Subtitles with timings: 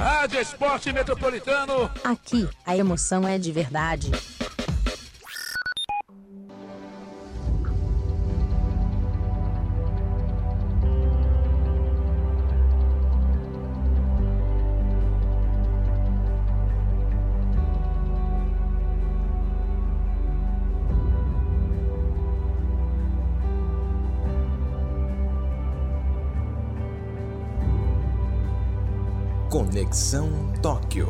[0.00, 1.90] Rádio Esporte Metropolitano.
[2.02, 4.10] Aqui, a emoção é de verdade.
[29.90, 31.08] Conexão Tóquio.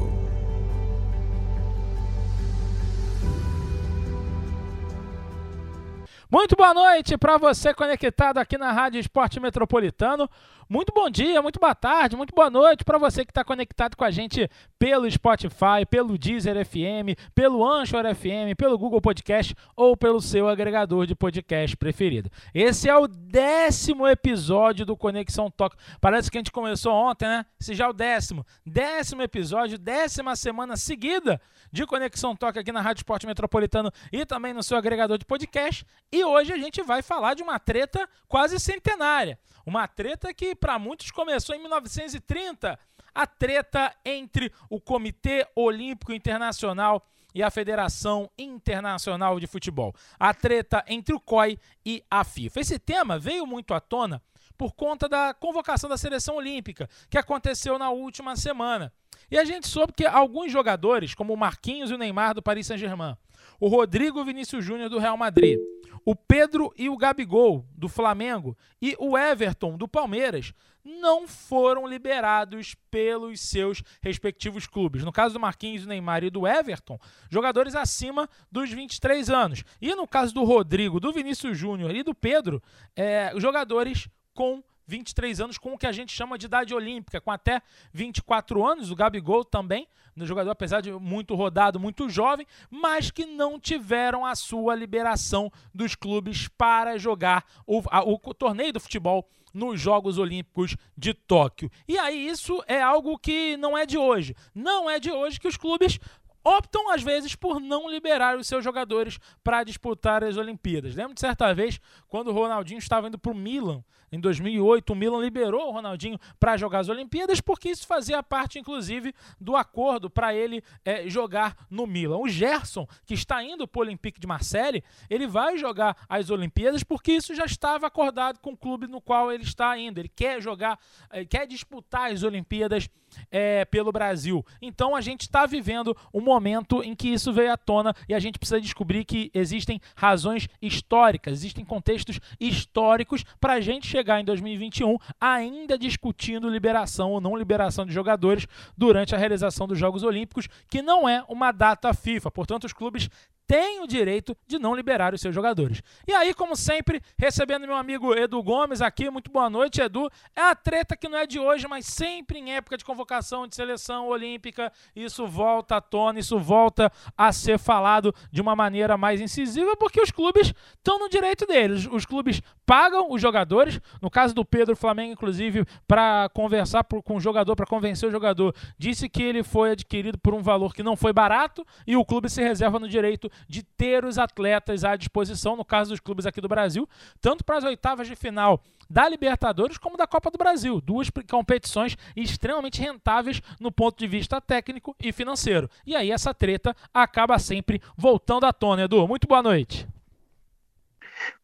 [6.30, 10.30] Muito boa noite para você conectado aqui na Rádio Esporte Metropolitano.
[10.72, 14.04] Muito bom dia, muito boa tarde, muito boa noite para você que está conectado com
[14.04, 20.20] a gente pelo Spotify, pelo Deezer FM, pelo Anchor FM, pelo Google Podcast ou pelo
[20.20, 22.30] seu agregador de podcast preferido.
[22.54, 25.76] Esse é o décimo episódio do Conexão Toque.
[26.00, 27.44] Parece que a gente começou ontem, né?
[27.60, 28.46] Esse já é o décimo.
[28.64, 31.40] Décimo episódio, décima semana seguida
[31.72, 35.84] de Conexão Toque aqui na Rádio Esporte Metropolitano e também no seu agregador de podcast.
[36.12, 39.36] E hoje a gente vai falar de uma treta quase centenária.
[39.64, 42.78] Uma treta que para muitos começou em 1930.
[43.14, 49.94] A treta entre o Comitê Olímpico Internacional e a Federação Internacional de Futebol.
[50.18, 52.60] A treta entre o COI e a FIFA.
[52.60, 54.22] Esse tema veio muito à tona
[54.56, 58.92] por conta da convocação da seleção olímpica, que aconteceu na última semana.
[59.30, 62.66] E a gente soube que alguns jogadores, como o Marquinhos e o Neymar do Paris
[62.66, 63.16] Saint-Germain,
[63.60, 65.58] o Rodrigo Vinícius Júnior do Real Madrid,
[66.04, 72.74] o Pedro e o Gabigol do Flamengo e o Everton do Palmeiras não foram liberados
[72.90, 75.04] pelos seus respectivos clubes.
[75.04, 76.98] No caso do Marquinhos, do Neymar e do Everton,
[77.30, 79.62] jogadores acima dos 23 anos.
[79.80, 82.62] E no caso do Rodrigo, do Vinícius Júnior e do Pedro,
[82.96, 87.30] é, jogadores com 23 anos com o que a gente chama de idade olímpica, com
[87.30, 93.10] até 24 anos, o Gabigol também, no jogador apesar de muito rodado, muito jovem, mas
[93.10, 98.80] que não tiveram a sua liberação dos clubes para jogar o, a, o torneio do
[98.80, 101.70] futebol nos Jogos Olímpicos de Tóquio.
[101.86, 104.34] E aí isso é algo que não é de hoje.
[104.54, 105.98] Não é de hoje que os clubes
[106.44, 110.94] optam às vezes por não liberar os seus jogadores para disputar as Olimpíadas.
[110.94, 114.96] Lembro de certa vez quando o Ronaldinho estava indo para o Milan em 2008, o
[114.96, 120.10] Milan liberou o Ronaldinho para jogar as Olimpíadas porque isso fazia parte, inclusive, do acordo
[120.10, 122.18] para ele é, jogar no Milan.
[122.18, 126.82] O Gerson, que está indo para o Olympique de Marseille, ele vai jogar as Olimpíadas
[126.82, 130.00] porque isso já estava acordado com o clube no qual ele está indo.
[130.00, 130.78] Ele quer jogar,
[131.12, 132.88] ele quer disputar as Olimpíadas
[133.30, 134.44] é, pelo Brasil.
[134.60, 138.20] Então a gente está vivendo um momento em que isso veio à tona e a
[138.20, 144.24] gente precisa descobrir que existem razões históricas, existem contextos históricos para a gente chegar em
[144.24, 150.48] 2021 ainda discutindo liberação ou não liberação de jogadores durante a realização dos Jogos Olímpicos,
[150.68, 152.30] que não é uma data FIFA.
[152.30, 153.08] Portanto, os clubes
[153.50, 155.82] tem o direito de não liberar os seus jogadores.
[156.06, 160.08] E aí, como sempre, recebendo meu amigo Edu Gomes aqui, muito boa noite, Edu.
[160.36, 163.56] É a treta que não é de hoje, mas sempre em época de convocação de
[163.56, 169.20] seleção olímpica, isso volta à tona, isso volta a ser falado de uma maneira mais
[169.20, 171.88] incisiva, porque os clubes estão no direito deles.
[171.90, 177.20] Os clubes pagam os jogadores, no caso do Pedro Flamengo, inclusive, para conversar com o
[177.20, 180.94] jogador, para convencer o jogador, disse que ele foi adquirido por um valor que não
[180.94, 185.56] foi barato e o clube se reserva no direito de ter os atletas à disposição,
[185.56, 186.88] no caso dos clubes aqui do Brasil,
[187.20, 190.80] tanto para as oitavas de final da Libertadores como da Copa do Brasil.
[190.80, 195.70] Duas competições extremamente rentáveis no ponto de vista técnico e financeiro.
[195.86, 199.06] E aí essa treta acaba sempre voltando à tona, Edu.
[199.06, 199.86] Muito boa noite.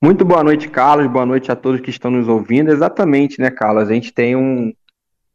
[0.03, 1.07] Muito boa noite, Carlos.
[1.07, 2.71] Boa noite a todos que estão nos ouvindo.
[2.71, 3.89] Exatamente, né, Carlos?
[3.89, 4.73] A gente tem um,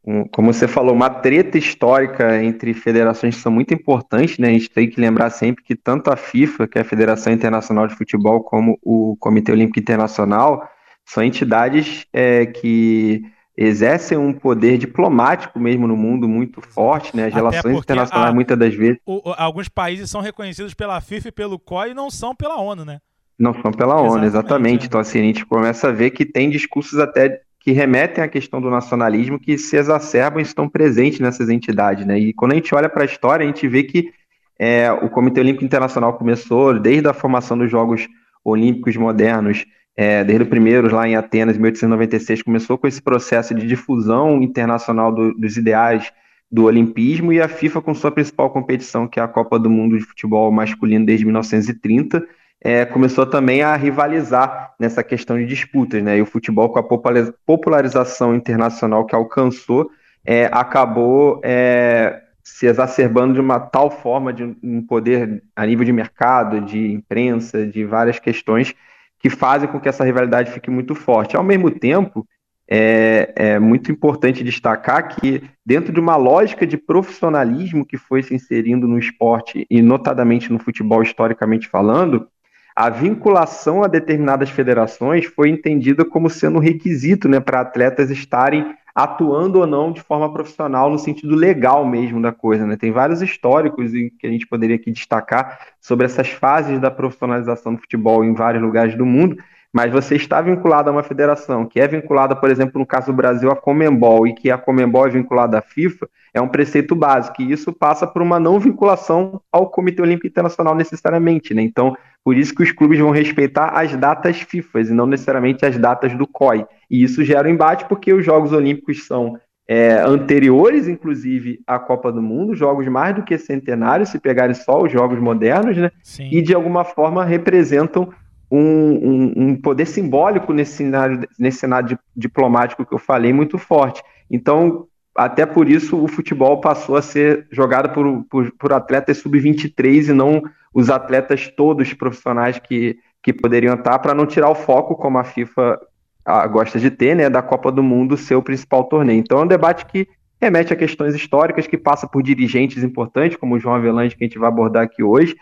[0.04, 4.48] um, como você falou, uma treta histórica entre federações que são muito importantes, né?
[4.48, 7.86] A gente tem que lembrar sempre que tanto a FIFA, que é a Federação Internacional
[7.86, 10.68] de Futebol, como o Comitê Olímpico Internacional,
[11.04, 13.22] são entidades é, que
[13.56, 17.26] exercem um poder diplomático mesmo no mundo muito forte, né?
[17.26, 18.98] As Até relações internacionais, a, muitas das vezes.
[19.06, 22.84] O, alguns países são reconhecidos pela FIFA e pelo COI e não são pela ONU,
[22.84, 22.98] né?
[23.38, 24.26] Não são pela ONU, exatamente.
[24.26, 24.82] exatamente.
[24.82, 24.86] É.
[24.86, 28.60] Então, assim, a gente começa a ver que tem discursos até que remetem à questão
[28.60, 32.18] do nacionalismo que se exacerbam e estão presentes nessas entidades, né?
[32.18, 34.10] E quando a gente olha para a história, a gente vê que
[34.58, 38.08] é, o Comitê Olímpico Internacional começou desde a formação dos Jogos
[38.44, 39.64] Olímpicos modernos,
[39.96, 44.42] é, desde o primeiro lá em Atenas, em 1896, começou com esse processo de difusão
[44.42, 46.12] internacional do, dos ideais
[46.50, 49.96] do olimpismo e a FIFA com sua principal competição, que é a Copa do Mundo
[49.96, 52.26] de Futebol Masculino desde 1930,
[52.64, 56.18] é, começou também a rivalizar nessa questão de disputas, né?
[56.18, 59.90] E o futebol, com a popularização internacional que alcançou,
[60.24, 65.92] é, acabou é, se exacerbando de uma tal forma de um poder a nível de
[65.92, 68.72] mercado, de imprensa, de várias questões
[69.18, 71.36] que fazem com que essa rivalidade fique muito forte.
[71.36, 72.24] Ao mesmo tempo,
[72.68, 78.34] é, é, muito importante destacar que, dentro de uma lógica de profissionalismo que foi se
[78.34, 82.28] inserindo no esporte, e notadamente no futebol, historicamente falando,
[82.74, 88.74] a vinculação a determinadas federações foi entendida como sendo um requisito né, para atletas estarem
[88.94, 92.66] atuando ou não de forma profissional no sentido legal mesmo da coisa.
[92.66, 92.76] Né?
[92.76, 97.80] Tem vários históricos que a gente poderia aqui destacar sobre essas fases da profissionalização do
[97.80, 99.36] futebol em vários lugares do mundo,
[99.72, 103.12] mas você está vinculado a uma federação que é vinculada, por exemplo, no caso do
[103.12, 107.40] Brasil, a Comembol, e que a Comembol é vinculada à FIFA, é um preceito básico,
[107.40, 111.62] e isso passa por uma não vinculação ao Comitê Olímpico Internacional necessariamente, né?
[111.62, 115.76] Então, por isso que os clubes vão respeitar as datas FIFA e não necessariamente as
[115.76, 116.64] datas do COI.
[116.90, 122.12] E isso gera um embate porque os Jogos Olímpicos são é, anteriores, inclusive, à Copa
[122.12, 125.90] do Mundo, jogos mais do que centenários, se pegarem só os jogos modernos, né?
[126.02, 126.28] Sim.
[126.30, 128.10] E de alguma forma representam
[128.52, 134.02] um, um, um, poder simbólico nesse cenário, nesse cenário diplomático que eu falei muito forte.
[134.30, 140.10] Então, até por isso, o futebol passou a ser jogado por, por, por atletas sub-23
[140.10, 140.42] e não
[140.74, 145.24] os atletas todos profissionais que, que poderiam estar, para não tirar o foco, como a
[145.24, 145.80] FIFA
[146.22, 149.18] a, gosta de ter, né, da Copa do Mundo ser o principal torneio.
[149.18, 150.06] Então é um debate que
[150.38, 154.26] remete a questões históricas, que passa por dirigentes importantes, como o João Avelange, que a
[154.26, 155.36] gente vai abordar aqui hoje,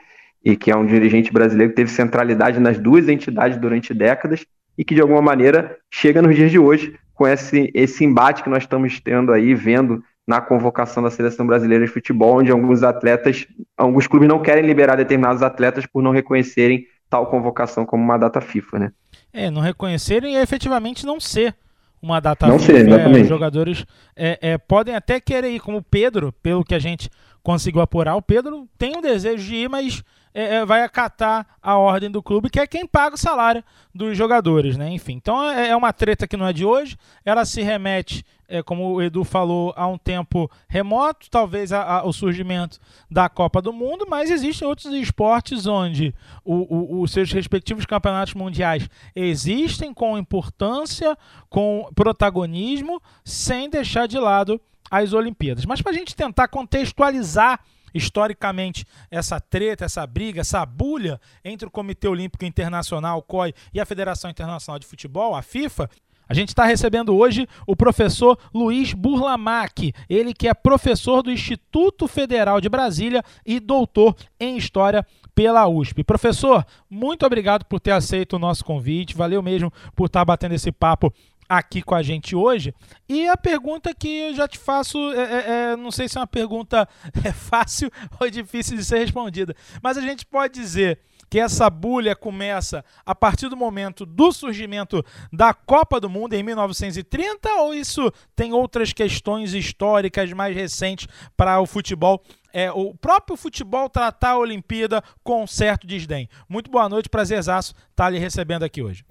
[0.45, 4.45] e que é um dirigente brasileiro que teve centralidade nas duas entidades durante décadas,
[4.77, 8.49] e que de alguma maneira chega nos dias de hoje com esse, esse embate que
[8.49, 13.47] nós estamos tendo aí, vendo na convocação da seleção brasileira de futebol, onde alguns atletas,
[13.77, 18.41] alguns clubes não querem liberar determinados atletas por não reconhecerem tal convocação como uma data
[18.41, 18.93] FIFA, né?
[19.33, 21.55] É, não reconhecerem e efetivamente não ser
[22.01, 22.73] uma data não FIFA.
[22.73, 23.19] Ser, exatamente.
[23.19, 23.85] É, os jogadores
[24.17, 27.11] é, é, podem até querer ir, como o Pedro, pelo que a gente
[27.43, 28.15] conseguiu apurar.
[28.15, 32.23] O Pedro tem o desejo de ir, mas é, é, vai acatar a ordem do
[32.23, 34.89] clube, que é quem paga o salário dos jogadores, né?
[34.91, 36.97] Enfim, então é, é uma treta que não é de hoje.
[37.25, 42.05] Ela se remete, é, como o Edu falou, a um tempo remoto, talvez a, a,
[42.07, 42.79] o surgimento
[43.11, 49.93] da Copa do Mundo, mas existem outros esportes onde os seus respectivos campeonatos mundiais existem
[49.93, 51.19] com importância,
[51.49, 54.61] com protagonismo, sem deixar de lado
[54.91, 55.65] as Olimpíadas.
[55.65, 57.61] Mas para a gente tentar contextualizar
[57.95, 63.81] historicamente essa treta, essa briga, essa bulha entre o Comitê Olímpico Internacional, o COI, e
[63.81, 65.89] a Federação Internacional de Futebol, a FIFA,
[66.31, 72.07] a gente está recebendo hoje o professor Luiz Burlamac, ele que é professor do Instituto
[72.07, 75.05] Federal de Brasília e doutor em História
[75.35, 76.05] pela USP.
[76.05, 80.71] Professor, muito obrigado por ter aceito o nosso convite, valeu mesmo por estar batendo esse
[80.71, 81.13] papo
[81.51, 82.73] aqui com a gente hoje.
[83.09, 86.21] E a pergunta que eu já te faço, é, é, é, não sei se é
[86.21, 86.89] uma pergunta
[87.25, 89.53] é fácil ou difícil de ser respondida,
[89.83, 95.05] mas a gente pode dizer que essa bulha começa a partir do momento do surgimento
[95.33, 101.07] da Copa do Mundo em 1930 ou isso tem outras questões históricas mais recentes
[101.37, 106.29] para o futebol é, o próprio futebol tratar a Olimpíada com um certo desdém.
[106.49, 109.05] Muito boa noite, prazerzaço estar lhe recebendo aqui hoje.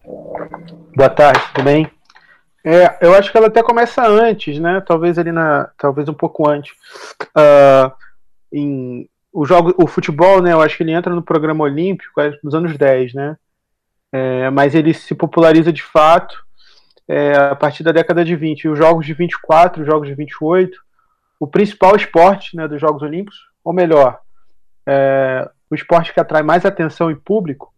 [0.94, 1.89] Boa tarde, tudo bem?
[2.64, 4.82] É, eu acho que ela até começa antes, né?
[4.86, 6.72] Talvez ali na, talvez um pouco antes.
[7.36, 7.92] Uh,
[8.51, 10.54] em o jogo, o futebol, né?
[10.54, 13.38] Eu acho que ele entra no programa olímpico é, nos anos 10, né?
[14.12, 16.36] É, mas ele se populariza de fato
[17.08, 18.63] é, a partir da década de 20.
[18.63, 20.78] E os jogos de 24, os jogos de 28,
[21.39, 24.20] o principal esporte, né, dos Jogos Olímpicos, ou melhor,
[24.86, 27.74] é, o esporte que atrai mais atenção e público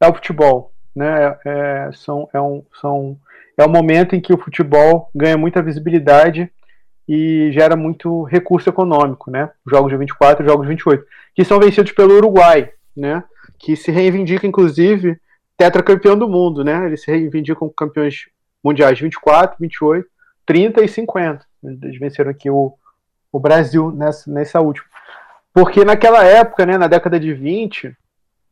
[0.00, 1.36] é o futebol, né?
[1.44, 3.18] É, são, é um, são
[3.56, 6.50] é o momento em que o futebol ganha muita visibilidade
[7.08, 9.50] e gera muito recurso econômico, né?
[9.66, 13.22] Jogos de 24 e jogos de 28, que são vencidos pelo Uruguai, né?
[13.58, 15.18] Que se reivindica, inclusive,
[15.56, 16.86] tetracampeão do mundo, né?
[16.86, 18.26] Eles se reivindicam campeões
[18.62, 20.08] mundiais de 24, 28,
[20.44, 21.46] 30 e 50.
[21.82, 22.74] Eles venceram aqui o,
[23.32, 24.86] o Brasil nessa, nessa última.
[25.54, 27.96] Porque naquela época, né, na década de 20,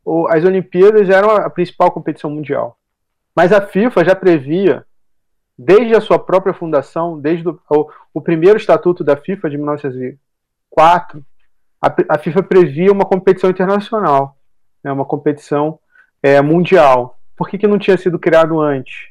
[0.04, 2.78] o, as Olimpíadas eram a principal competição mundial.
[3.34, 4.84] Mas a FIFA já previa
[5.56, 11.24] desde a sua própria fundação, desde o, o, o primeiro estatuto da FIFA de 1904,
[11.80, 14.36] a, a, FIFA previa uma competição internacional,
[14.82, 15.78] né, uma competição
[16.22, 17.18] é, mundial.
[17.36, 19.08] Por que, que não tinha sido criado antes?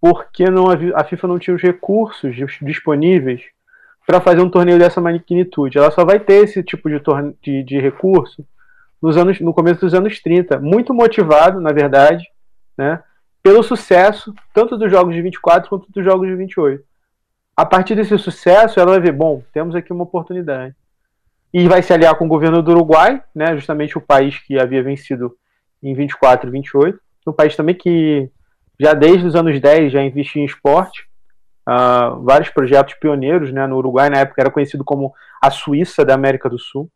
[0.00, 3.42] Porque não, a FIFA não tinha os recursos disponíveis
[4.06, 5.78] para fazer um torneio dessa magnitude.
[5.78, 7.00] Ela só vai ter esse tipo de,
[7.42, 8.46] de, de recurso
[9.00, 12.24] nos anos, no começo dos anos 30, muito motivado, na verdade,
[12.76, 13.02] né,
[13.46, 16.82] pelo sucesso tanto dos jogos de 24 quanto dos jogos de 28.
[17.56, 20.74] a partir desse sucesso, ela vai ver, bom, temos aqui uma oportunidade.
[21.54, 24.82] E vai se aliar com o governo do Uruguai, né, justamente o país que havia
[24.82, 25.36] vencido
[25.80, 28.28] em 24 e 28, um país também que
[28.80, 31.06] já desde os anos 10 já investia em esporte,
[31.68, 36.14] uh, vários projetos pioneiros né, no Uruguai, na época era conhecido como a Suíça da
[36.14, 36.90] América do Sul.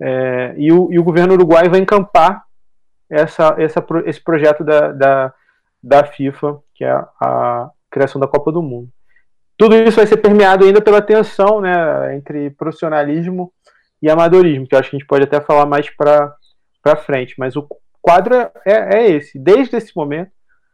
[0.00, 2.42] É, e, o, e, o, governo uruguai vai encampar
[3.08, 5.34] essa, essa, esse projeto da, da,
[5.84, 8.88] da FIFA, que é a, criação da Copa do Mundo.
[9.56, 13.52] Tudo isso vai ser permeado ainda pela tensão né, entre profissionalismo
[14.02, 17.54] e amadorismo, que eu acho que a gente pode até falar mais para frente, mas
[17.54, 17.68] o
[18.02, 19.38] quadro é, é esse.
[19.38, 20.32] Desde esse momento,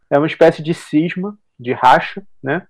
[0.09, 2.67] é uma espécie de cisma, de racha, né?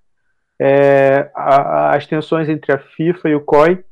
[0.61, 3.85] É, a, as tensões entre a FIFA e o COI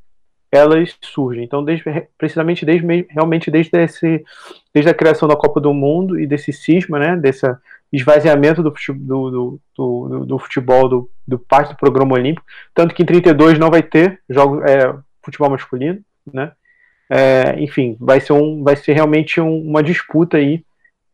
[0.50, 1.44] elas surgem.
[1.44, 1.84] Então, desde,
[2.16, 4.24] precisamente desde realmente desde esse,
[4.74, 7.46] desde a criação da Copa do Mundo e desse cisma, né, desse
[7.92, 13.06] esvaziamento do, do, do, do futebol do, do parte do programa olímpico, tanto que em
[13.06, 16.00] 32 não vai ter jogo é, futebol masculino,
[16.32, 16.52] né?
[17.10, 20.62] É, enfim, vai ser um, vai ser realmente um, uma disputa aí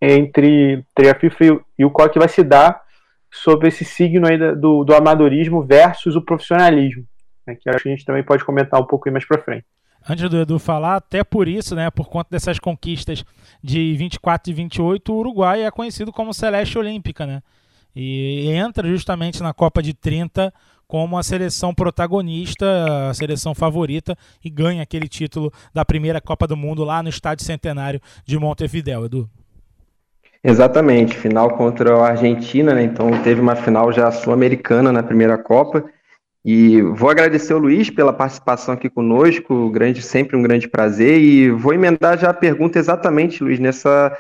[0.01, 2.83] entre, entre a FIFA e e o COI que vai se dar
[3.31, 7.05] sobre esse signo aí do, do amadorismo versus o profissionalismo
[7.47, 9.67] né, que acho que a gente também pode comentar um pouco mais para frente.
[10.07, 13.25] Antes do Edu falar, até por isso, né, por conta dessas conquistas
[13.63, 17.43] de 24 e 28, o Uruguai é conhecido como Celeste Olímpica, né?
[17.97, 20.53] E entra justamente na Copa de 30
[20.87, 26.57] como a seleção protagonista, a seleção favorita e ganha aquele título da primeira Copa do
[26.57, 29.31] Mundo lá no Estádio Centenário de Montevideo, Edu.
[30.43, 32.83] Exatamente, final contra a Argentina, né?
[32.83, 35.83] Então teve uma final já sul-americana na primeira Copa
[36.45, 41.19] e vou agradecer ao Luiz pela participação aqui conosco, grande, sempre um grande prazer.
[41.19, 44.15] E vou emendar já a pergunta exatamente, Luiz, nessa,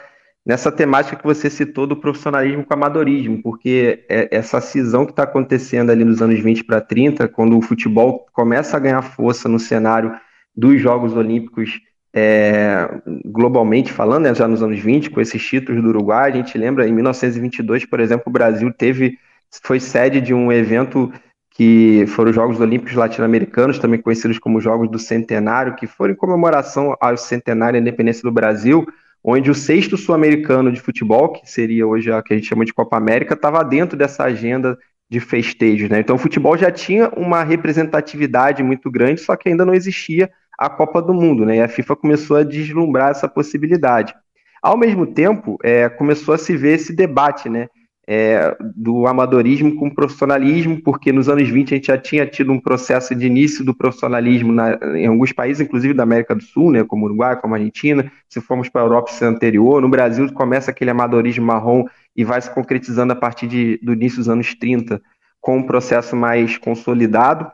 [0.44, 5.24] nessa temática que você citou do profissionalismo com amadorismo, porque é essa cisão que está
[5.24, 9.58] acontecendo ali nos anos 20 para 30, quando o futebol começa a ganhar força no
[9.58, 10.14] cenário
[10.56, 11.78] dos Jogos Olímpicos
[12.16, 12.88] é,
[13.26, 16.88] globalmente falando, né, já nos anos 20, com esses títulos do Uruguai, a gente lembra,
[16.88, 19.18] em 1922, por exemplo, o Brasil teve
[19.62, 21.12] foi sede de um evento
[21.54, 26.16] que foram os Jogos Olímpicos Latino-Americanos, também conhecidos como Jogos do Centenário, que foram em
[26.16, 28.84] comemoração ao centenário da independência do Brasil,
[29.22, 32.74] onde o sexto sul-americano de futebol, que seria hoje a que a gente chama de
[32.74, 34.76] Copa América, estava dentro dessa agenda
[35.08, 35.88] de festejos.
[35.88, 36.00] Né?
[36.00, 40.68] Então o futebol já tinha uma representatividade muito grande, só que ainda não existia a
[40.68, 41.56] Copa do Mundo, né?
[41.56, 44.14] E a FIFA começou a deslumbrar essa possibilidade.
[44.62, 47.68] Ao mesmo tempo, é, começou a se ver esse debate, né?
[48.06, 52.60] É, do amadorismo com profissionalismo, porque nos anos 20 a gente já tinha tido um
[52.60, 56.84] processo de início do profissionalismo na, em alguns países, inclusive da América do Sul, né,
[56.84, 58.10] como Uruguai, como Argentina.
[58.28, 59.80] Se formos para a Europa, isso é anterior.
[59.80, 64.18] No Brasil começa aquele amadorismo marrom e vai se concretizando a partir de, do início
[64.18, 65.00] dos anos 30,
[65.40, 67.50] com um processo mais consolidado.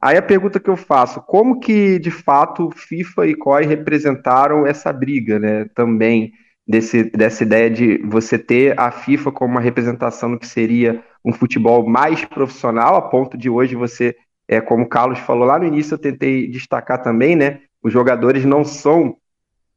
[0.00, 4.92] Aí a pergunta que eu faço, como que de fato FIFA e COI representaram essa
[4.92, 6.32] briga, né, também?
[6.66, 11.32] Desse, dessa ideia de você ter a FIFA como uma representação do que seria um
[11.32, 14.14] futebol mais profissional, a ponto de hoje você,
[14.48, 17.60] é, como o Carlos falou lá no início, eu tentei destacar também, né?
[17.82, 19.16] Os jogadores não são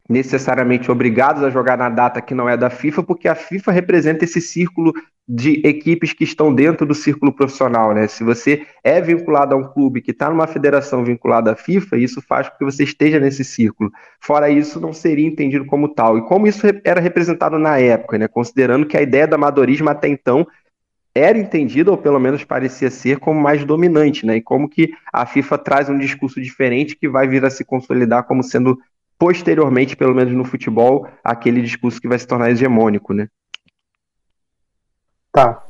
[0.08, 4.24] necessariamente obrigados a jogar na data que não é da FIFA, porque a FIFA representa
[4.24, 4.94] esse círculo
[5.28, 8.08] de equipes que estão dentro do círculo profissional, né?
[8.08, 12.22] Se você é vinculado a um clube que está numa federação vinculada à FIFA, isso
[12.22, 13.92] faz com que você esteja nesse círculo.
[14.20, 16.18] Fora isso, não seria entendido como tal.
[16.18, 18.28] E como isso era representado na época, né?
[18.28, 20.46] Considerando que a ideia do amadorismo até então
[21.16, 24.36] era entendida, ou pelo menos parecia ser, como mais dominante, né?
[24.36, 28.26] E como que a FIFA traz um discurso diferente que vai vir a se consolidar
[28.26, 28.78] como sendo
[29.18, 33.28] posteriormente, pelo menos no futebol, aquele discurso que vai se tornar hegemônico, né?
[35.36, 35.62] Tá.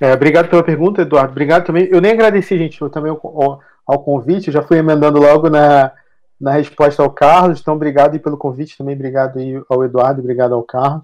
[0.00, 1.32] É, obrigado pela pergunta, Eduardo.
[1.32, 1.86] Obrigado também.
[1.90, 4.48] Eu nem agradeci, gente, também ao, ao, convite.
[4.48, 5.92] Eu já fui emendando logo na,
[6.40, 7.60] na resposta ao Carlos.
[7.60, 8.94] Então, obrigado pelo convite também.
[8.94, 11.02] Obrigado ao Eduardo, obrigado ao Carlos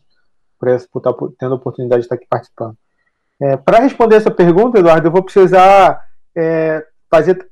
[0.59, 2.75] por, essa, por estar tendo a oportunidade de estar aqui participando.
[3.39, 6.03] É, Para responder essa pergunta, Eduardo, eu vou precisar
[6.35, 7.47] é, fazer.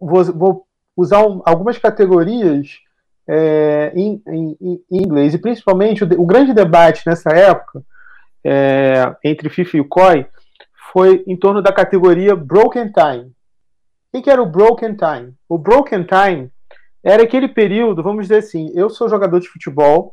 [0.00, 0.66] Vou, vou
[0.96, 2.78] usar um, algumas categorias
[3.28, 7.82] é, em, em, em, inglês, e principalmente o, o grande debate nessa época
[8.44, 10.26] é, entre FIFA e o COI
[10.92, 13.32] foi em torno da categoria Broken Time.
[14.12, 15.34] O que era o Broken Time?
[15.48, 16.50] O Broken Time
[17.02, 20.12] era aquele período, vamos dizer assim, eu sou jogador de futebol,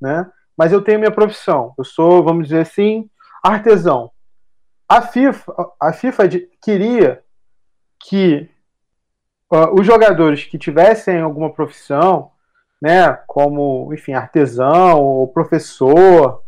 [0.00, 0.30] né?
[0.56, 1.74] Mas eu tenho minha profissão.
[1.78, 3.08] Eu sou, vamos dizer assim,
[3.42, 4.10] artesão.
[4.88, 6.22] A FIFA, a FIFA
[6.62, 7.22] queria
[8.00, 8.48] que
[9.52, 12.30] uh, os jogadores que tivessem alguma profissão,
[12.80, 16.42] né, como, enfim, artesão ou professor,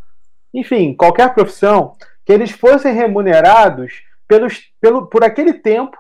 [0.59, 5.97] enfim, qualquer profissão, que eles fossem remunerados pelos, pelo, por aquele tempo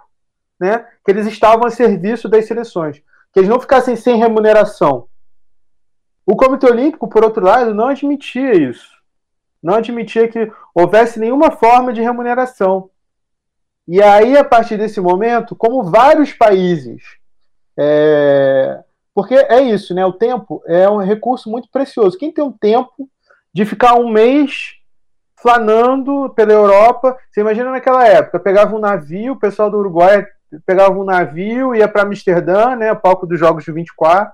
[0.61, 2.99] né, que eles estavam a serviço das seleções,
[3.33, 5.07] que eles não ficassem sem remuneração.
[6.27, 8.99] O Comitê Olímpico, por outro lado, não admitia isso.
[9.63, 12.91] Não admitia que houvesse nenhuma forma de remuneração.
[13.87, 17.03] E aí, a partir desse momento, como vários países.
[17.79, 18.85] É...
[19.15, 20.05] Porque é isso, né?
[20.05, 22.19] O tempo é um recurso muito precioso.
[22.19, 23.09] Quem tem um tempo
[23.55, 24.75] de ficar um mês
[25.41, 27.17] flanando pela Europa.
[27.31, 30.27] Você imagina naquela época, pegava um navio, o pessoal do Uruguai
[30.65, 34.33] pegava um navio, ia para Amsterdã, né, palco dos Jogos de 24,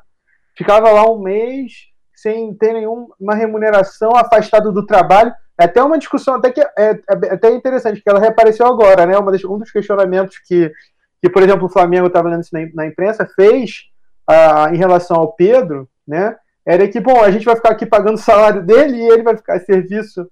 [0.57, 1.73] ficava lá um mês
[2.15, 5.33] sem ter nenhuma remuneração, afastado do trabalho.
[5.61, 9.05] É até uma discussão até que é, é, é até interessante, que ela reapareceu agora,
[9.05, 9.21] né?
[9.21, 10.73] Das, um dos questionamentos que,
[11.21, 13.85] que, por exemplo, o Flamengo estava lendo isso na, na, imprensa fez
[14.27, 16.35] ah, em relação ao Pedro, né?
[16.67, 19.37] Era que, bom, a gente vai ficar aqui pagando o salário dele e ele vai
[19.37, 20.27] ficar a serviço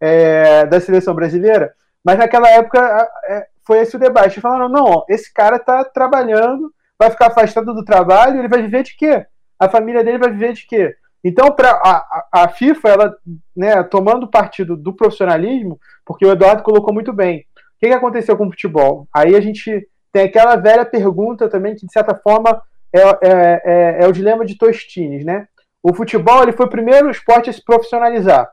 [0.00, 1.72] é, da seleção brasileira.
[2.04, 4.40] Mas naquela época é, foi esse o debate.
[4.40, 8.96] Falaram, não, esse cara está trabalhando, vai ficar afastado do trabalho, ele vai viver de
[8.96, 9.26] quê?
[9.58, 10.96] A família dele vai viver de quê?
[11.24, 13.16] Então, para a, a, FIFA, ela,
[13.56, 18.36] né, tomando partido do profissionalismo, porque o Eduardo colocou muito bem, o que, que aconteceu
[18.36, 19.08] com o futebol?
[19.12, 22.62] Aí a gente tem aquela velha pergunta também, que de certa forma
[22.92, 25.48] é, é, é, é o dilema de Tostines, né?
[25.88, 28.50] O futebol ele foi o primeiro esporte a se profissionalizar.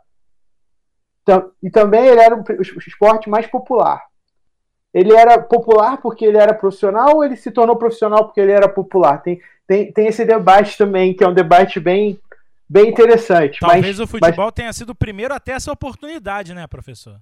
[1.64, 2.44] E também ele era o
[2.78, 4.04] esporte mais popular.
[4.94, 8.70] Ele era popular porque ele era profissional ou ele se tornou profissional porque ele era
[8.70, 9.18] popular?
[9.24, 12.20] Tem, tem, tem esse debate também, que é um debate bem,
[12.70, 13.62] bem interessante.
[13.62, 14.54] Talvez mas, o futebol mas...
[14.54, 17.20] tenha sido o primeiro a ter essa oportunidade, né, professor?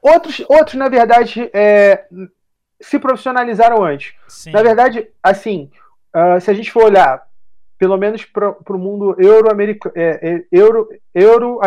[0.00, 2.04] Outros, outros na verdade, é,
[2.80, 4.14] se profissionalizaram antes.
[4.28, 4.52] Sim.
[4.52, 5.68] Na verdade, assim,
[6.14, 7.26] uh, se a gente for olhar
[7.82, 11.58] pelo menos para o mundo euro-americano, é, é, euro, euro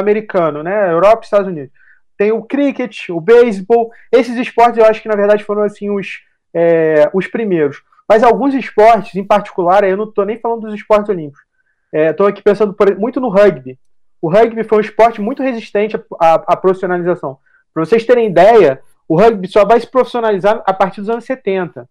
[0.64, 0.90] né?
[0.90, 1.74] Europa e Estados Unidos.
[2.18, 3.92] Tem o cricket, o beisebol.
[4.10, 6.22] Esses esportes eu acho que na verdade foram assim os,
[6.54, 7.84] é, os primeiros.
[8.08, 11.44] Mas alguns esportes, em particular, eu não estou nem falando dos esportes olímpicos.
[11.92, 13.78] Estou é, aqui pensando por, muito no rugby.
[14.22, 17.40] O rugby foi um esporte muito resistente à, profissionalização.
[17.74, 21.90] Para vocês terem ideia, o rugby só vai se profissionalizar a partir dos anos 70.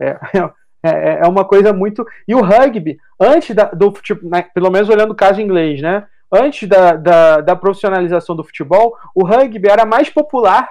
[0.00, 0.16] É,
[0.84, 2.06] é, é, é uma coisa muito.
[2.28, 6.06] E o rugby, antes da, do futebol, né, pelo menos olhando o caso inglês, né?
[6.30, 10.68] Antes da, da, da, profissionalização do futebol, o rugby era mais popular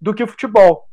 [0.00, 0.88] do que o futebol.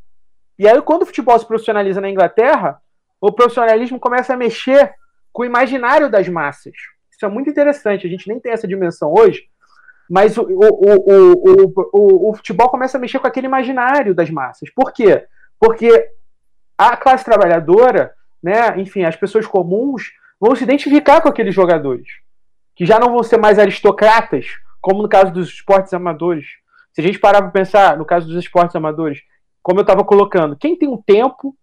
[0.60, 2.82] E aí, quando o futebol se profissionaliza na Inglaterra,
[3.22, 4.94] o profissionalismo começa a mexer
[5.32, 6.74] com o imaginário das massas.
[7.10, 9.44] Isso é muito interessante, a gente nem tem essa dimensão hoje,
[10.10, 10.68] mas o, o,
[11.06, 14.70] o, o, o futebol começa a mexer com aquele imaginário das massas.
[14.72, 15.26] Por quê?
[15.60, 16.10] Porque
[16.78, 22.08] a classe trabalhadora né, enfim, as pessoas comuns vão se identificar com aqueles jogadores,
[22.76, 24.48] que já não vão ser mais aristocratas,
[24.82, 26.46] como no caso dos esportes amadores.
[26.94, 29.20] Se a gente parar para pensar no caso dos esportes amadores,
[29.62, 31.56] como eu estava colocando, quem tem um tempo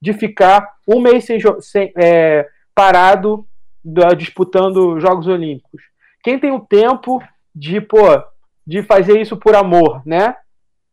[0.00, 3.46] de ficar um mês sem, sem é, parado
[3.82, 5.82] da, disputando Jogos Olímpicos?
[6.22, 7.22] Quem tem o tempo
[7.54, 8.22] de, pô,
[8.66, 10.36] de fazer isso por amor, né?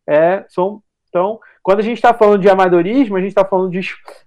[0.08, 0.82] É, são,
[1.14, 3.82] então, quando a gente está falando de amadorismo, a gente está falando de,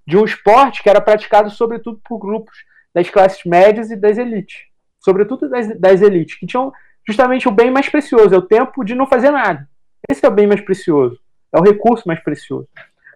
[0.07, 2.57] de um esporte que era praticado sobretudo por grupos
[2.95, 4.67] das classes médias e das elites.
[5.01, 6.73] Sobretudo das, das elites, que tinham
[7.05, 9.69] justamente o bem mais precioso, é o tempo de não fazer nada.
[10.09, 11.19] Esse é o bem mais precioso,
[11.53, 12.69] é o recurso mais precioso.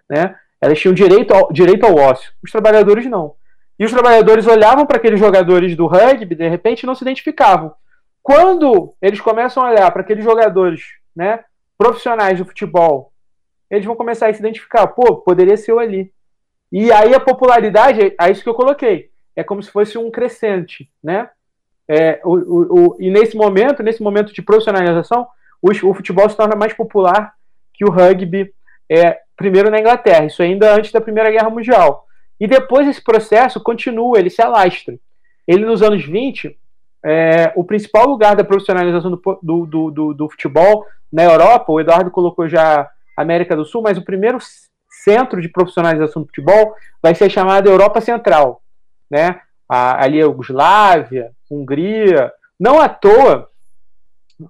[0.09, 0.35] Né?
[0.59, 3.35] Elas tinham direito ao, direito ao ócio, os trabalhadores não.
[3.79, 7.73] E os trabalhadores olhavam para aqueles jogadores do rugby, de repente não se identificavam.
[8.21, 10.81] Quando eles começam a olhar para aqueles jogadores
[11.15, 11.45] né,
[11.77, 13.10] profissionais do futebol
[13.71, 14.85] eles vão começar a se identificar.
[14.87, 16.11] Pô, poderia ser eu ali.
[16.71, 19.09] E aí a popularidade, é isso que eu coloquei.
[19.35, 21.29] É como se fosse um crescente, né?
[21.87, 25.27] É, o, o, o, e nesse momento, nesse momento de profissionalização,
[25.61, 27.33] o, o, futebol se torna mais popular
[27.73, 28.53] que o rugby,
[28.89, 32.05] é, primeiro na Inglaterra, isso ainda antes da Primeira Guerra Mundial.
[32.39, 34.97] E depois esse processo continua, ele se alastra.
[35.47, 36.57] Ele, nos anos 20,
[37.03, 42.11] é, o principal lugar da profissionalização do, do, do, do, futebol na Europa, o Eduardo
[42.11, 44.37] colocou já América do Sul, mas o primeiro
[45.03, 48.61] centro de profissionalização do futebol vai ser chamado Europa Central,
[49.09, 49.41] né?
[49.67, 52.31] ali a Yugoslávia, Hungria.
[52.59, 53.47] Não à toa,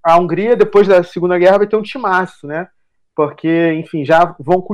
[0.04, 2.68] a Hungria, depois da Segunda Guerra, vai ter um timaço, né?
[3.16, 4.66] Porque, enfim, já vão.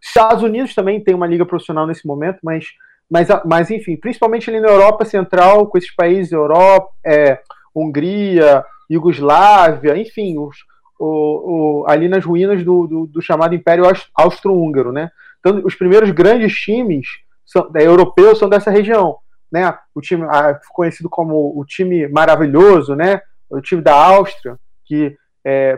[0.00, 2.66] Estados Unidos também tem uma liga profissional nesse momento, mas,
[3.08, 7.38] mas, mas enfim, principalmente ali na Europa Central, com esses países, Europa, é,
[7.74, 10.56] Hungria, Iugoslávia, enfim, os,
[11.04, 13.84] o, o, ali nas ruínas do, do, do chamado Império
[14.14, 15.10] Austro-Húngaro, né?
[15.40, 17.08] Então, os primeiros grandes times
[17.44, 19.16] são, é, europeus são dessa região,
[19.50, 19.76] né?
[19.92, 23.20] O time ah, conhecido como o time maravilhoso, né?
[23.50, 25.76] O time da Áustria, que é,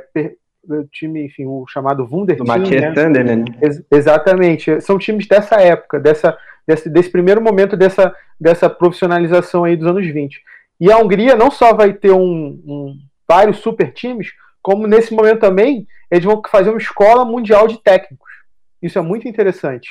[0.68, 2.46] o time, enfim, o chamado Wunderteam.
[2.80, 2.92] né?
[2.92, 3.44] Thunder, né?
[3.62, 4.78] Ex exatamente.
[4.82, 10.06] São times dessa época, dessa, desse, desse primeiro momento dessa, dessa profissionalização aí dos anos
[10.06, 10.42] 20.
[10.78, 14.28] E a Hungria não só vai ter um, um vários super times,
[14.64, 18.32] como nesse momento também eles vão fazer uma escola mundial de técnicos.
[18.80, 19.90] Isso é muito interessante.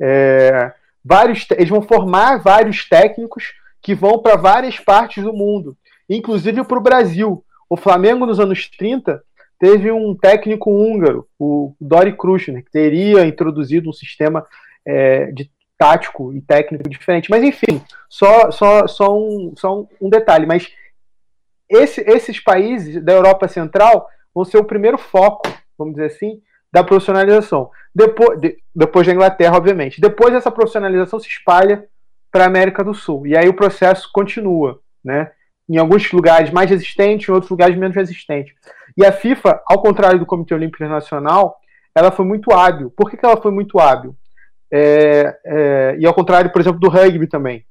[0.00, 0.72] É,
[1.04, 3.52] vários, eles vão formar vários técnicos
[3.82, 5.76] que vão para várias partes do mundo,
[6.08, 7.44] inclusive para o Brasil.
[7.68, 9.22] O Flamengo, nos anos 30,
[9.58, 14.46] teve um técnico húngaro, o Dori Krushner, que teria introduzido um sistema
[14.84, 17.28] é, de tático e técnico diferente.
[17.28, 20.46] Mas, enfim, só, só, só, um, só um detalhe.
[20.46, 20.72] Mas
[21.68, 25.48] esse, esses países da Europa Central vão ser o primeiro foco,
[25.78, 26.40] vamos dizer assim,
[26.72, 27.70] da profissionalização.
[27.94, 30.00] Depois, de, depois da Inglaterra, obviamente.
[30.00, 31.86] Depois essa profissionalização se espalha
[32.30, 33.26] para a América do Sul.
[33.26, 35.30] E aí o processo continua, né?
[35.68, 38.54] Em alguns lugares mais resistente, em outros lugares menos resistente.
[38.96, 41.56] E a FIFA, ao contrário do Comitê Olímpico Internacional,
[41.94, 42.92] ela foi muito hábil.
[42.94, 44.14] Por que, que ela foi muito hábil?
[44.70, 47.64] É, é, e ao contrário, por exemplo, do rugby também.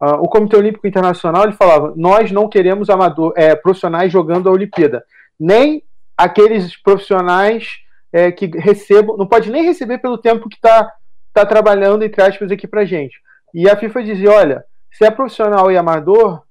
[0.00, 4.52] Uh, o Comitê Olímpico Internacional ele falava: nós não queremos amador, é, profissionais jogando a
[4.52, 5.04] Olimpíada,
[5.38, 5.82] nem
[6.16, 7.78] aqueles profissionais
[8.12, 10.92] é, que recebam, não pode nem receber pelo tempo que está
[11.32, 13.20] tá trabalhando, entre aspas, aqui para gente.
[13.54, 16.42] E a FIFA dizia: olha, se é profissional e amador,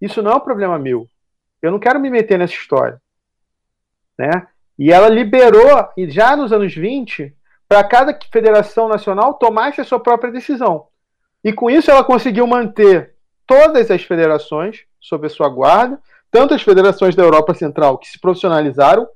[0.00, 1.08] isso não é um problema meu.
[1.62, 3.00] Eu não quero me meter nessa história.
[4.18, 4.46] Né?
[4.78, 7.34] E ela liberou, já nos anos 20,
[7.68, 10.86] para cada federação nacional tomar a sua própria decisão.
[11.44, 13.14] E com isso ela conseguiu manter
[13.46, 15.98] todas as federações sob a sua guarda,
[16.30, 19.06] tanto as federações da Europa Central que se profissionalizaram,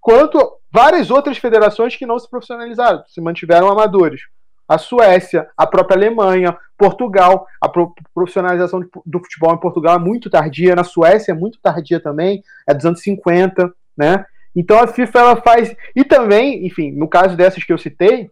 [0.00, 4.20] quanto várias outras federações que não se profissionalizaram, se mantiveram amadores.
[4.68, 7.68] A Suécia, a própria Alemanha, Portugal, a
[8.14, 12.72] profissionalização do futebol em Portugal é muito tardia, na Suécia é muito tardia também, é
[12.72, 14.24] dos anos 50, né?
[14.54, 15.74] Então a FIFA ela faz.
[15.96, 18.30] E também, enfim, no caso dessas que eu citei,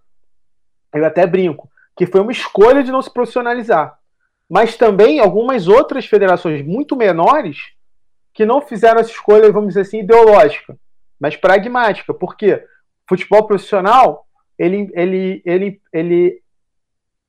[0.94, 3.98] eu até brinco, que foi uma escolha de não se profissionalizar.
[4.48, 7.58] Mas também algumas outras federações muito menores
[8.32, 10.78] que não fizeram essa escolha, vamos dizer assim, ideológica,
[11.18, 12.14] mas pragmática.
[12.14, 12.64] Por quê?
[13.08, 16.42] Futebol profissional, ele, ele, ele, ele,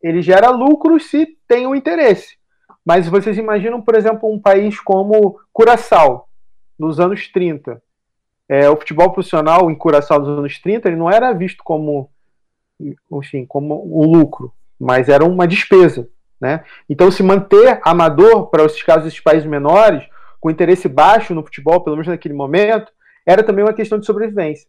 [0.03, 2.37] ele gera lucro se tem um interesse.
[2.85, 6.29] Mas vocês imaginam, por exemplo, um país como Curaçao,
[6.77, 7.81] nos anos 30.
[8.47, 12.11] É, o futebol profissional em Curaçao nos anos 30 ele não era visto como,
[13.11, 16.07] enfim, como um lucro mas era uma despesa.
[16.39, 16.63] Né?
[16.89, 20.03] Então, se manter amador para esses casos desses países menores,
[20.39, 22.91] com interesse baixo no futebol, pelo menos naquele momento,
[23.25, 24.67] era também uma questão de sobrevivência.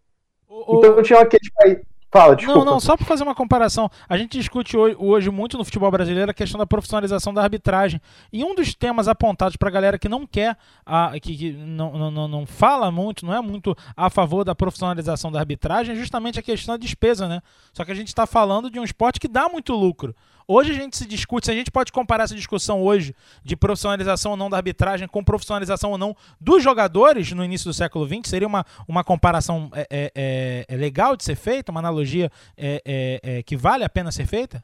[0.48, 1.84] O, então, tinha aqueles países.
[2.12, 2.64] Fala, desculpa.
[2.64, 3.88] Não, não, só para fazer uma comparação.
[4.08, 8.00] A gente discute hoje muito no futebol brasileiro a questão da profissionalização da arbitragem.
[8.32, 12.10] E um dos temas apontados para a galera que não quer, a, que, que não,
[12.10, 16.38] não, não fala muito, não é muito a favor da profissionalização da arbitragem, é justamente
[16.38, 17.40] a questão da despesa, né?
[17.72, 20.14] Só que a gente está falando de um esporte que dá muito lucro.
[20.52, 24.32] Hoje a gente se discute, se a gente pode comparar essa discussão hoje de profissionalização
[24.32, 28.28] ou não da arbitragem com profissionalização ou não dos jogadores no início do século XX,
[28.28, 33.20] seria uma, uma comparação é, é, é, é legal de ser feita, uma analogia é,
[33.22, 34.60] é, que vale a pena ser feita?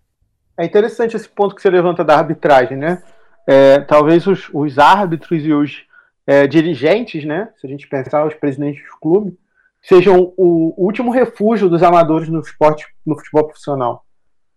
[0.59, 3.01] É interessante esse ponto que você levanta da arbitragem, né?
[3.87, 5.85] talvez os, os, árbitros e os
[6.51, 7.49] dirigentes, né?
[7.61, 9.39] Se a gente pensar os presidentes do clube,
[9.81, 14.06] sejam o último refúgio dos amadores no esporte, no futebol profissional.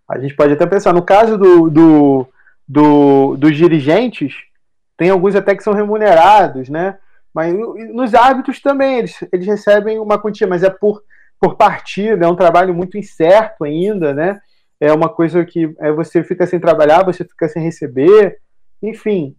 [0.09, 2.27] A gente pode até pensar, no caso do, do,
[2.67, 4.33] do, dos dirigentes,
[4.97, 6.97] tem alguns até que são remunerados, né?
[7.33, 7.53] Mas
[7.93, 11.03] nos árbitros também, eles, eles recebem uma quantia, mas é por,
[11.39, 14.41] por partida, é um trabalho muito incerto ainda, né?
[14.79, 18.39] É uma coisa que é, você fica sem trabalhar, você fica sem receber,
[18.81, 19.35] enfim.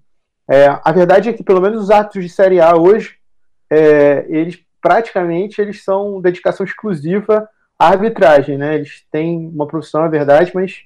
[0.49, 3.17] É, a verdade é que pelo menos os árbitros de Série A hoje,
[3.69, 7.49] é, eles praticamente eles são dedicação exclusiva
[7.81, 8.75] arbitragem, né?
[8.75, 10.83] Eles têm uma profissão, é verdade, mas,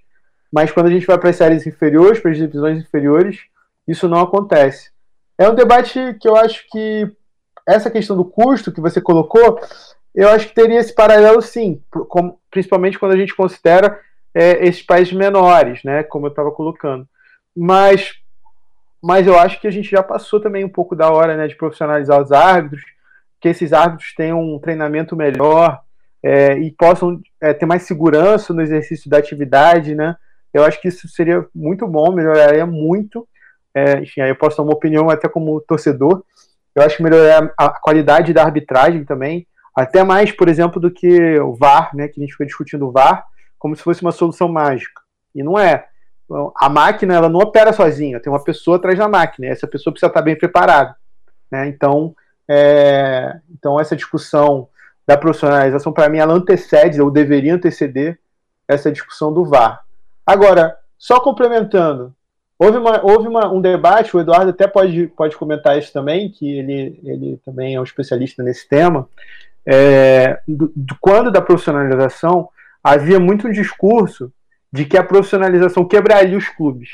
[0.53, 3.41] mas quando a gente vai para as séries inferiores, para as divisões inferiores,
[3.87, 4.91] isso não acontece.
[5.37, 7.11] É um debate que eu acho que
[7.67, 9.59] essa questão do custo que você colocou,
[10.15, 11.83] eu acho que teria esse paralelo sim,
[12.51, 13.99] principalmente quando a gente considera
[14.33, 16.05] é, esses países menores, né?
[16.05, 17.09] Como eu estava colocando.
[17.57, 18.13] Mas,
[19.03, 21.57] mas eu acho que a gente já passou também um pouco da hora né, de
[21.57, 22.83] profissionalizar os árbitros,
[23.41, 25.84] que esses árbitros tenham um treinamento melhor,
[26.25, 30.17] é, e possam é, ter mais segurança no exercício da atividade, né?
[30.55, 33.29] Eu acho que isso seria muito bom, melhoraria muito.
[33.75, 36.25] É, enfim, aí eu posso dar uma opinião até como torcedor.
[36.75, 41.39] Eu acho que melhoraria a qualidade da arbitragem também, até mais, por exemplo, do que
[41.41, 42.09] o VAR, né?
[42.09, 43.27] Que a gente fica discutindo o VAR
[43.59, 45.03] como se fosse uma solução mágica.
[45.35, 45.87] E não é.
[46.57, 49.93] A máquina ela não opera sozinha, tem uma pessoa atrás da máquina, e essa pessoa
[49.93, 50.97] precisa estar bem preparada.
[51.51, 51.69] Né?
[51.69, 52.15] Então,
[52.49, 54.69] é, então, essa discussão
[55.07, 58.19] da profissionalização, para mim, ela antecede, ou deveria anteceder,
[58.67, 59.83] essa discussão do VAR.
[60.27, 62.15] Agora, só complementando,
[62.59, 66.59] houve, uma, houve uma, um debate, o Eduardo até pode, pode comentar isso também, que
[66.59, 69.09] ele, ele também é um especialista nesse tema,
[69.67, 72.49] é, do, do, quando da profissionalização,
[72.83, 74.33] havia muito um discurso
[74.73, 76.91] de que a profissionalização quebraria os clubes.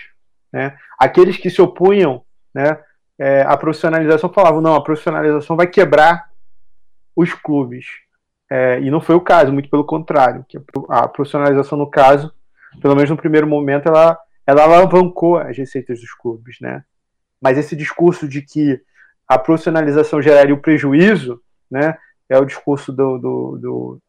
[0.53, 0.77] Né?
[0.99, 2.23] Aqueles que se opunham
[2.55, 2.79] né,
[3.19, 6.30] é, à profissionalização falavam, não, a profissionalização vai quebrar
[7.21, 7.87] os clubes.
[8.51, 10.45] É, e não foi o caso, muito pelo contrário.
[10.49, 12.33] Que a profissionalização, no caso,
[12.81, 16.57] pelo menos no primeiro momento, ela, ela alavancou as receitas dos clubes.
[16.61, 16.83] Né?
[17.41, 18.81] Mas esse discurso de que
[19.29, 21.97] a profissionalização geraria o prejuízo, né,
[22.29, 24.03] é o discurso do, do, do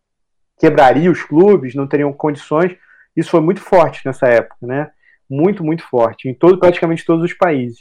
[0.57, 2.75] quebraria os clubes, não teriam condições.
[3.15, 4.89] Isso foi muito forte nessa época, né?
[5.29, 7.79] Muito, muito forte, em todo, praticamente todos os países.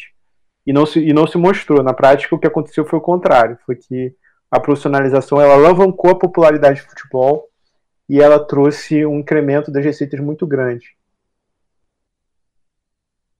[0.66, 1.82] E não, se, e não se mostrou.
[1.82, 3.58] Na prática, o que aconteceu foi o contrário.
[3.64, 4.14] Foi que
[4.50, 7.48] a profissionalização ela alavancou a popularidade do futebol
[8.08, 10.98] e ela trouxe um incremento das receitas muito grande.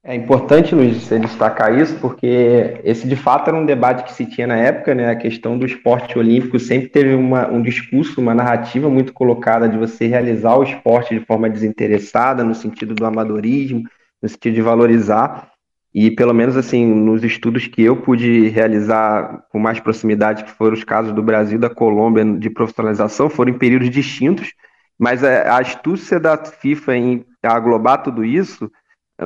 [0.03, 4.25] É importante, Luiz, você destacar isso, porque esse de fato era um debate que se
[4.25, 5.11] tinha na época, né?
[5.11, 9.77] A questão do esporte olímpico sempre teve uma, um discurso, uma narrativa muito colocada de
[9.77, 13.83] você realizar o esporte de forma desinteressada, no sentido do amadorismo,
[14.23, 15.53] no sentido de valorizar.
[15.93, 20.75] E pelo menos assim, nos estudos que eu pude realizar com mais proximidade, que foram
[20.75, 24.53] os casos do Brasil e da Colômbia de profissionalização, foram em períodos distintos,
[24.99, 28.71] mas a astúcia da FIFA em aglobar tudo isso,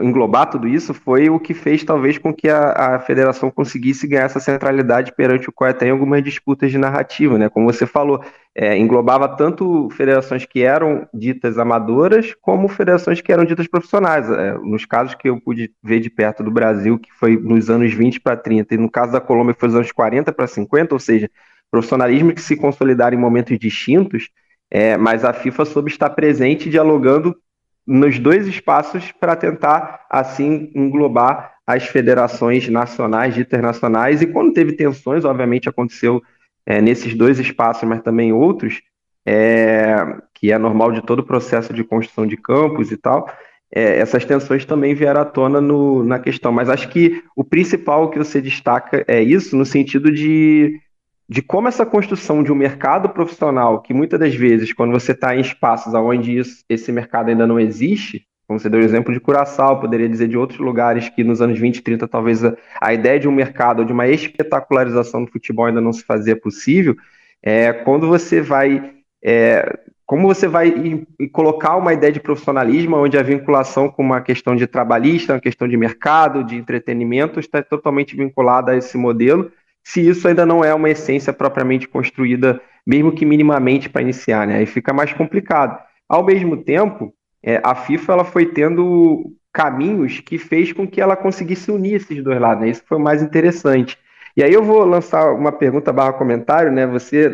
[0.02, 4.24] englobar tudo isso, foi o que fez talvez com que a, a federação conseguisse ganhar
[4.24, 7.48] essa centralidade perante o qual em algumas disputas de narrativa, né?
[7.48, 8.22] Como você falou,
[8.54, 14.30] é, englobava tanto federações que eram ditas amadoras, como federações que eram ditas profissionais.
[14.30, 17.92] É, nos casos que eu pude ver de perto do Brasil, que foi nos anos
[17.92, 20.98] 20 para 30, e no caso da Colômbia foi nos anos 40 para 50, ou
[20.98, 21.30] seja,
[21.70, 24.30] profissionalismo que se consolidaram em momentos distintos,
[24.70, 27.36] é, mas a FIFA soube estar presente dialogando
[27.86, 34.22] nos dois espaços para tentar, assim, englobar as federações nacionais e internacionais.
[34.22, 36.22] E quando teve tensões, obviamente aconteceu
[36.66, 38.82] é, nesses dois espaços, mas também outros,
[39.26, 39.94] é,
[40.34, 43.28] que é normal de todo o processo de construção de campos e tal,
[43.74, 46.52] é, essas tensões também vieram à tona no, na questão.
[46.52, 50.80] Mas acho que o principal que você destaca é isso, no sentido de,
[51.28, 55.34] de como essa construção de um mercado profissional, que muitas das vezes, quando você está
[55.34, 59.20] em espaços onde isso, esse mercado ainda não existe, como você deu o exemplo de
[59.20, 62.92] Curaçao, poderia dizer de outros lugares que nos anos 20 e 30 talvez a, a
[62.92, 66.94] ideia de um mercado, de uma espetacularização do futebol ainda não se fazia possível,
[67.42, 73.22] é, quando você vai, é, como você vai colocar uma ideia de profissionalismo onde a
[73.22, 78.72] vinculação com uma questão de trabalhista, uma questão de mercado, de entretenimento, está totalmente vinculada
[78.72, 79.50] a esse modelo,
[79.84, 84.56] se isso ainda não é uma essência propriamente construída, mesmo que minimamente para iniciar, né?
[84.56, 85.78] Aí fica mais complicado.
[86.08, 91.14] Ao mesmo tempo, é, a FIFA ela foi tendo caminhos que fez com que ela
[91.14, 92.70] conseguisse unir esses dois lados, né?
[92.70, 93.98] Isso foi mais interessante.
[94.36, 96.86] E aí eu vou lançar uma pergunta barra comentário, né?
[96.88, 97.30] Você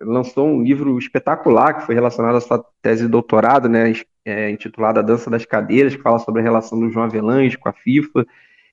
[0.00, 3.92] lançou um livro espetacular que foi relacionado à sua tese de doutorado, né?
[4.24, 7.68] É, intitulada A Dança das Cadeiras, que fala sobre a relação do João Avelange com
[7.68, 8.26] a FIFA.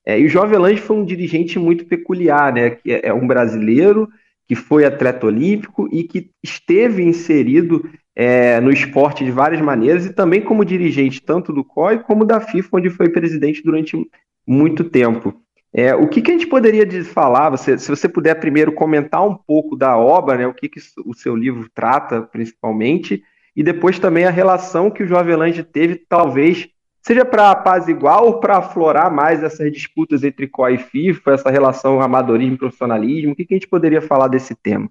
[0.08, 2.70] É, e o João Avelange foi um dirigente muito peculiar, né?
[2.70, 4.08] Que é, é um brasileiro
[4.46, 10.12] que foi atleta olímpico e que esteve inserido é, no esporte de várias maneiras e
[10.14, 13.98] também como dirigente tanto do COI como da FIFA, onde foi presidente durante
[14.46, 15.42] muito tempo.
[15.74, 19.34] É, o que, que, a gente poderia falar, você, se você puder primeiro comentar um
[19.34, 23.22] pouco da obra, né, o que, que o seu livro trata principalmente,
[23.54, 26.66] e depois também a relação que o Joavelange teve, talvez,
[27.02, 32.00] seja para apaziguar ou para aflorar mais essas disputas entre COI e FIFA, essa relação
[32.00, 34.90] amadorismo profissionalismo, o que, que a gente poderia falar desse tema?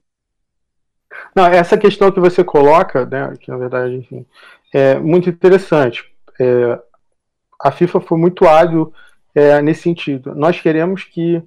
[1.35, 4.25] Não, essa questão que você coloca, né, que na verdade, enfim,
[4.73, 6.03] é muito interessante.
[6.39, 6.79] É,
[7.59, 8.93] a FIFA foi muito hábil
[9.33, 10.35] é, nesse sentido.
[10.35, 11.41] Nós queremos que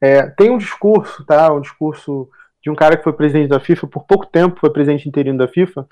[0.00, 2.28] é, tem um discurso, tá, um discurso
[2.62, 5.48] de um cara que foi presidente da FIFA por pouco tempo, foi presidente interino da
[5.48, 5.86] FIFA.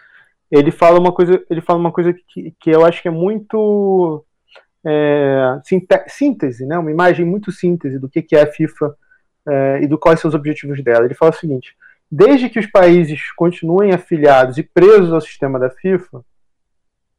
[0.53, 4.23] Ele fala uma coisa, ele fala uma coisa que, que eu acho que é muito
[4.85, 5.59] é,
[6.07, 8.95] síntese, né, uma imagem muito síntese do que, que é a FIFA
[9.49, 11.07] é, e do quais são os objetivos dela.
[11.07, 11.75] Ele fala o seguinte:
[12.11, 16.23] desde que os países continuem afiliados e presos ao sistema da FIFA,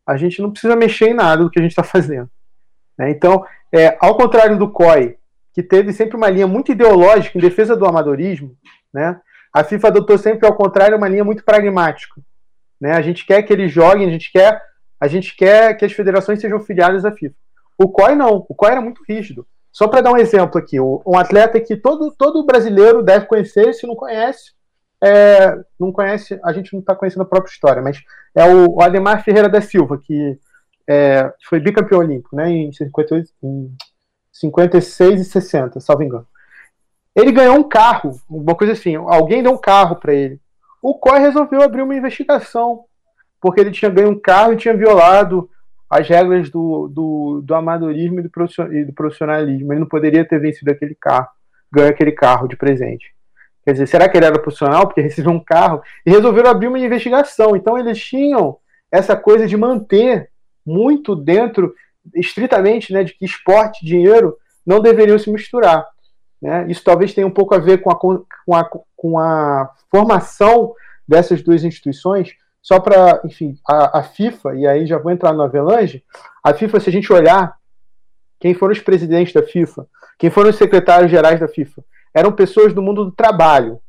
[0.06, 2.30] a gente não precisa mexer em nada do que a gente está fazendo.
[2.96, 3.10] Né?
[3.10, 5.17] Então, é, ao contrário do COI,
[5.54, 8.56] que teve sempre uma linha muito ideológica em defesa do amadorismo,
[8.93, 9.19] né?
[9.52, 12.22] a FIFA adotou sempre, ao contrário, uma linha muito pragmática.
[12.84, 12.91] Né?
[12.91, 14.62] A gente quer que eles joguem, a gente quer,
[15.00, 17.34] a gente quer que as federações sejam filiadas à FIFA.
[17.78, 19.48] O COI não, o COI era muito rígido.
[19.72, 23.88] Só para dar um exemplo aqui, um atleta que todo, todo brasileiro deve conhecer, se
[23.88, 24.52] não conhece,
[25.02, 28.02] é, não conhece, a gente não está conhecendo a própria história, mas
[28.36, 30.38] é o, Ademar Ferreira da Silva, que
[30.86, 33.74] é, foi bicampeão olímpico, né, em, 58, em
[34.30, 36.28] 56 e 60, salvo engano.
[37.15, 40.43] Ele ganhou um carro, uma coisa assim, alguém deu um carro para ele.
[40.84, 42.84] O COI resolveu abrir uma investigação,
[43.39, 45.50] porque ele tinha ganho um carro e tinha violado
[45.89, 49.72] as regras do, do, do amadorismo e do profissionalismo.
[49.72, 51.30] Ele não poderia ter vencido aquele carro,
[51.72, 53.15] ganho aquele carro de presente.
[53.63, 55.82] Quer dizer, será que ele era profissional porque recebeu um carro?
[56.06, 57.56] E resolveram abrir uma investigação.
[57.56, 58.58] Então eles tinham
[58.91, 60.30] essa coisa de manter
[60.65, 61.74] muito dentro,
[62.13, 65.88] estritamente, né, de que esporte e dinheiro não deveriam se misturar.
[66.44, 66.66] Né?
[66.68, 70.74] Isso talvez tenha um pouco a ver com a, com a, com a formação
[71.08, 75.42] dessas duas instituições, só para, enfim, a, a, FIFA, e aí já vou entrar no
[75.42, 76.04] Avelange,
[76.44, 77.56] a FIFA, se a gente olhar
[78.42, 79.88] quem foram os presidentes da FIFA,
[80.20, 81.82] quem foram os secretários gerais da FIFA,
[82.14, 83.80] eram pessoas do mundo do trabalho,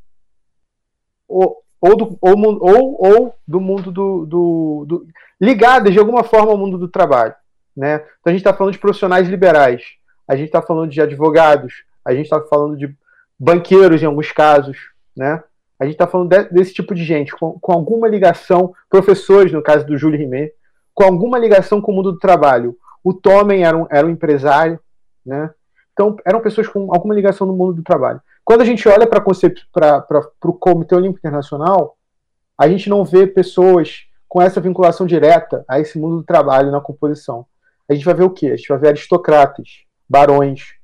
[1.27, 5.07] ou, ou, do, ou, ou, do mundo do, do, do,
[5.41, 7.35] ligadas de alguma forma ao mundo do trabalho.
[7.77, 7.97] Né?
[7.97, 9.83] Então a gente está falando de profissionais liberais,
[10.29, 12.95] a gente está falando de advogados, a gente está falando de
[13.39, 14.77] banqueiros em alguns casos,
[15.17, 15.43] né?
[15.79, 19.63] A gente está falando de, desse tipo de gente, com, com, alguma ligação, professores, no
[19.63, 20.53] caso do Júlio Rimet,
[20.95, 22.77] com alguma ligação com o mundo do trabalho.
[23.03, 24.79] O Tomen era um, era um empresário,
[25.27, 25.51] né?
[25.93, 28.21] Então, eram pessoas com alguma ligação no mundo do trabalho.
[28.45, 31.97] Quando a gente olha para o Comitê Olímpico Internacional,
[32.59, 36.81] a gente não vê pessoas com essa vinculação direta a esse mundo do trabalho na
[36.81, 37.47] composição.
[37.89, 38.49] A gente vai ver o quê?
[38.49, 40.75] A gente vai ver aristocratas, barões,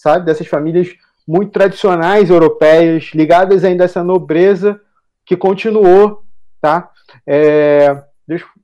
[0.00, 0.24] sabe?
[0.24, 0.88] Dessas famílias
[1.28, 4.80] muito tradicionais europeias, ligadas ainda a essa nobreza
[5.24, 6.24] que continuou,
[6.60, 6.90] tá?
[7.26, 8.02] É,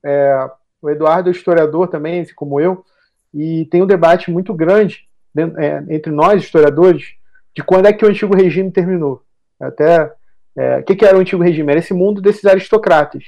[0.04, 2.84] é, o Eduardo é historiador também, assim como eu,
[3.32, 7.14] e tem um debate muito grande dentro, é, entre nós, historiadores,
[7.54, 9.22] de quando é que o antigo regime terminou.
[9.60, 10.12] Até
[10.56, 11.70] é, o que, que, era o antigo regime?
[11.70, 13.24] Era esse mundo desses aristocratas.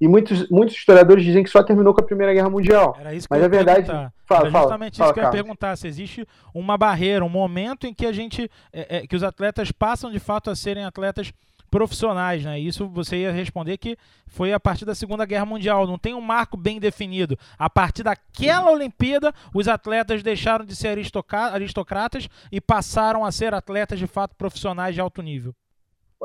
[0.00, 2.96] E muitos, muitos historiadores dizem que só terminou com a Primeira Guerra Mundial.
[3.00, 3.86] Era isso que Mas eu a verdade.
[4.26, 7.86] Fala, Era justamente fala, isso que eu ia perguntar: se existe uma barreira, um momento
[7.86, 8.50] em que a gente.
[8.72, 11.32] É, é, que os atletas passam de fato a serem atletas
[11.70, 12.58] profissionais, né?
[12.58, 16.20] Isso você ia responder que foi a partir da Segunda Guerra Mundial, não tem um
[16.20, 17.38] marco bem definido.
[17.58, 20.96] A partir daquela Olimpíada, os atletas deixaram de ser
[21.52, 25.54] aristocratas e passaram a ser atletas de fato profissionais de alto nível.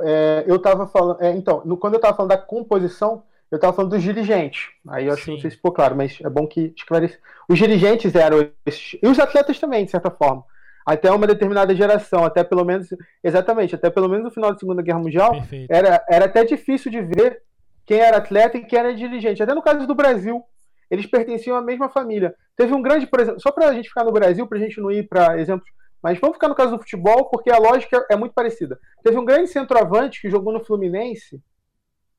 [0.01, 3.71] É, eu estava falando, é, então, no, quando eu estava falando da composição, eu estava
[3.71, 4.71] falando dos dirigentes.
[4.87, 7.19] Aí eu acho que não sei se ficou claro, mas é bom que esclareça.
[7.47, 10.43] Os dirigentes eram esses, e os atletas também, de certa forma.
[10.83, 12.89] Até uma determinada geração, até pelo menos,
[13.23, 15.33] exatamente, até pelo menos no final da Segunda Guerra Mundial,
[15.69, 17.43] era, era até difícil de ver
[17.85, 19.43] quem era atleta e quem era dirigente.
[19.43, 20.43] Até no caso do Brasil,
[20.89, 22.33] eles pertenciam à mesma família.
[22.57, 24.81] Teve um grande, por exemplo, só para a gente ficar no Brasil, para a gente
[24.81, 25.69] não ir para exemplos,
[26.01, 28.79] mas vamos ficar no caso do futebol, porque a lógica é muito parecida.
[29.03, 31.39] Teve um grande centroavante que jogou no Fluminense,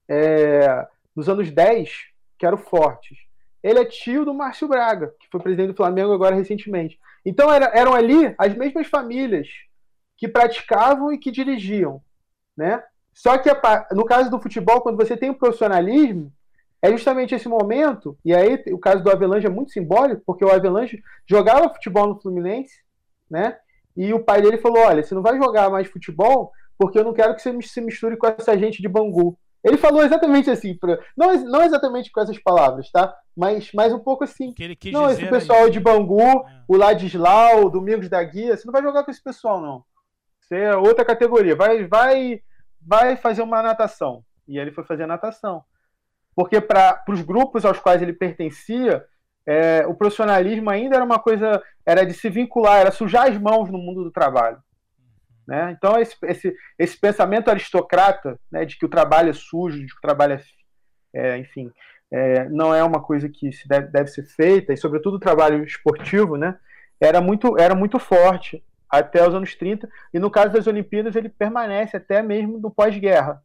[0.09, 1.91] é, nos anos 10,
[2.39, 3.19] que era o Fortes.
[3.63, 6.99] Ele é tio do Márcio Braga, que foi presidente do Flamengo agora recentemente.
[7.25, 9.49] Então era, eram ali as mesmas famílias
[10.17, 12.03] que praticavam e que dirigiam,
[12.57, 12.83] né?
[13.13, 13.49] Só que
[13.93, 16.33] no caso do futebol, quando você tem o profissionalismo,
[16.83, 20.51] é justamente esse momento, e aí o caso do Avelange é muito simbólico, porque o
[20.51, 22.83] Avelange jogava futebol no Fluminense,
[23.31, 23.57] né?
[23.97, 27.15] E o pai dele falou: Olha, você não vai jogar mais futebol porque eu não
[27.15, 29.39] quero que você se misture com essa gente de Bangu.
[29.65, 33.17] Ele falou exatamente assim, pra, não, não exatamente com essas palavras, tá?
[33.35, 34.53] Mas, mas um pouco assim.
[34.53, 36.45] Que ele quis não, esse pessoal de Bangu, é.
[36.69, 39.83] o Ladislau, o Domingos da Guia, você não vai jogar com esse pessoal, não.
[40.39, 41.57] Você é outra categoria.
[41.57, 42.43] Vai, vai,
[42.81, 44.23] vai fazer uma natação.
[44.47, 45.65] E ele foi fazer natação.
[46.37, 49.03] Porque para os grupos aos quais ele pertencia,
[49.47, 53.71] é, o profissionalismo ainda era uma coisa, era de se vincular, era sujar as mãos
[53.71, 54.59] no mundo do trabalho.
[55.47, 55.75] Né?
[55.77, 59.99] Então, esse, esse, esse pensamento aristocrata né, de que o trabalho é sujo, de que
[59.99, 61.71] o trabalho é, é enfim,
[62.11, 65.65] é, não é uma coisa que se deve, deve, ser feita, e sobretudo o trabalho
[65.65, 66.57] esportivo, né,
[67.01, 71.29] era, muito, era muito forte até os anos 30, e no caso das Olimpíadas ele
[71.29, 73.43] permanece até mesmo no pós-guerra.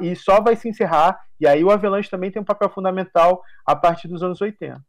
[0.00, 3.74] E só vai se encerrar, e aí o Avalanche também tem um papel fundamental a
[3.74, 4.80] partir dos anos 80.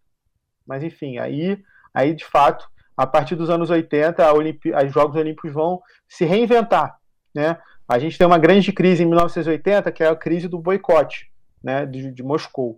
[0.66, 1.62] Mas enfim, aí,
[1.94, 2.70] aí de fato
[3.00, 7.00] a partir dos anos 80, os Jogos Olímpicos vão se reinventar.
[7.34, 7.58] Né?
[7.88, 11.32] A gente tem uma grande crise em 1980, que é a crise do boicote
[11.64, 12.78] né, de, de Moscou.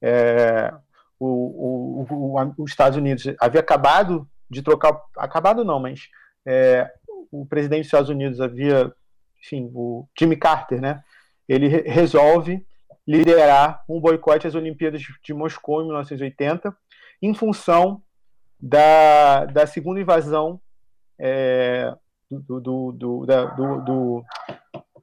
[0.00, 0.72] É,
[1.20, 6.08] o, o, o, os Estados Unidos havia acabado de trocar, acabado não, mas
[6.46, 6.90] é,
[7.30, 8.90] o presidente dos Estados Unidos havia,
[9.44, 11.04] enfim, o Jimmy Carter, né?
[11.46, 12.64] Ele re resolve
[13.06, 16.74] liderar um boicote às Olimpíadas de Moscou em 1980,
[17.20, 18.02] em função
[18.60, 20.60] da, da segunda invasão
[21.18, 21.94] é,
[22.30, 24.24] do, do, do, da, do, do,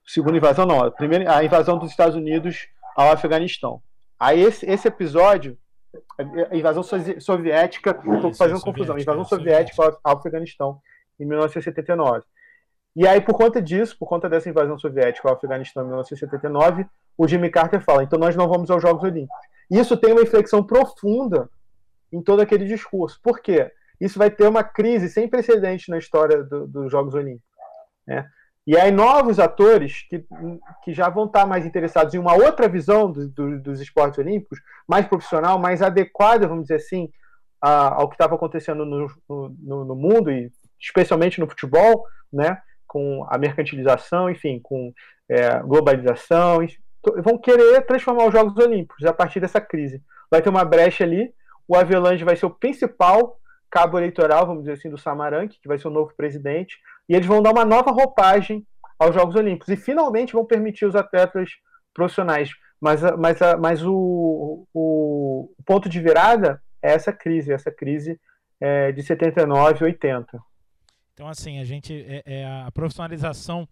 [0.06, 3.82] segunda invasão não, a primeira a invasão dos Estados Unidos ao Afeganistão.
[4.20, 5.58] Aí esse, esse episódio,
[6.51, 6.84] a invasão
[7.20, 10.80] soviética, estou fazendo confusão, invasão soviética ao, ao Afeganistão
[11.20, 12.24] em 1979.
[12.95, 16.86] E aí, por conta disso, por conta dessa invasão soviética ao Afeganistão em 1979,
[17.18, 19.45] o Jimmy Carter fala: então nós não vamos aos Jogos Olímpicos.
[19.70, 21.49] Isso tem uma inflexão profunda
[22.12, 23.20] em todo aquele discurso.
[23.22, 23.72] Por quê?
[23.99, 27.49] Isso vai ter uma crise sem precedente na história do, dos Jogos Olímpicos.
[28.06, 28.28] Né?
[28.68, 30.26] E aí, novos atores que,
[30.84, 34.60] que já vão estar mais interessados em uma outra visão do, do, dos esportes olímpicos,
[34.88, 37.10] mais profissional, mais adequada, vamos dizer assim,
[37.62, 42.60] a, ao que estava acontecendo no, no, no mundo, e especialmente no futebol, né?
[42.88, 44.93] com a mercantilização, enfim, com
[45.30, 46.60] é, globalização,
[47.18, 50.01] vão querer transformar os Jogos Olímpicos a partir dessa crise.
[50.32, 51.34] Vai ter uma brecha ali,
[51.68, 53.39] o Avelange vai ser o principal
[53.70, 56.78] cabo eleitoral, vamos dizer assim, do Samaranch, que vai ser o novo presidente,
[57.09, 58.66] e eles vão dar uma nova roupagem
[58.97, 61.49] aos Jogos Olímpicos e finalmente vão permitir os atletas
[61.93, 62.49] profissionais.
[62.80, 68.20] Mas, mas, mas o, o ponto de virada é essa crise, essa crise
[68.59, 70.39] é, de 79 e 80.
[71.13, 73.68] Então, assim, a gente é, é a profissionalização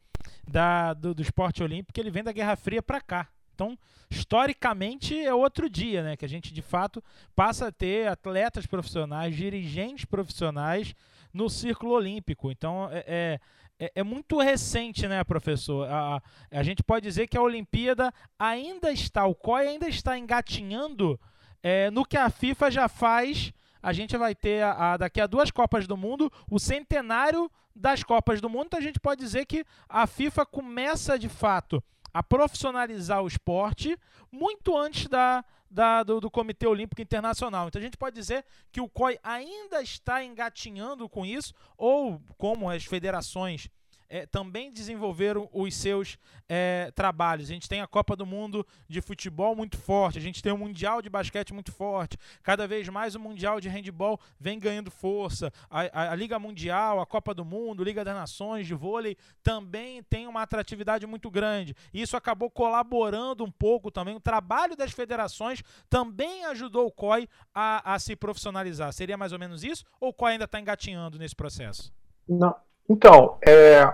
[0.47, 3.27] da, do, do, esporte olímpico, ele vem da Guerra Fria para cá.
[3.63, 3.77] Então,
[4.09, 6.17] historicamente, é outro dia, né?
[6.17, 7.01] Que a gente, de fato,
[7.35, 10.93] passa a ter atletas profissionais, dirigentes profissionais
[11.33, 12.51] no círculo olímpico.
[12.51, 13.39] Então, é,
[13.79, 15.89] é, é muito recente, né, professor?
[15.89, 21.19] A, a gente pode dizer que a Olimpíada ainda está, o COI ainda está engatinhando
[21.63, 25.27] é, no que a FIFA já faz a gente vai ter a, a, daqui a
[25.27, 28.67] duas Copas do Mundo o centenário das Copas do Mundo.
[28.67, 31.83] Então a gente pode dizer que a FIFA começa de fato
[32.13, 33.97] a profissionalizar o esporte
[34.31, 37.67] muito antes da, da, do, do, Comitê Olímpico Internacional.
[37.67, 42.69] Então a gente pode dizer que o COI ainda está engatinhando com isso, ou como
[42.69, 43.69] as federações
[44.13, 47.49] é, também desenvolveram os seus é, trabalhos.
[47.49, 50.57] A gente tem a Copa do Mundo de futebol muito forte, a gente tem o
[50.57, 55.51] Mundial de basquete muito forte, cada vez mais o Mundial de handball vem ganhando força,
[55.67, 60.03] a, a, a Liga Mundial, a Copa do Mundo, Liga das Nações de vôlei também
[60.03, 61.75] tem uma atratividade muito grande.
[61.91, 64.15] Isso acabou colaborando um pouco também.
[64.15, 68.93] O trabalho das federações também ajudou o COI a, a se profissionalizar.
[68.93, 69.83] Seria mais ou menos isso?
[69.99, 71.91] Ou o COI ainda está engatinhando nesse processo?
[72.29, 72.55] Não,
[72.89, 73.93] então, é,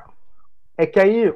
[0.78, 1.34] é que aí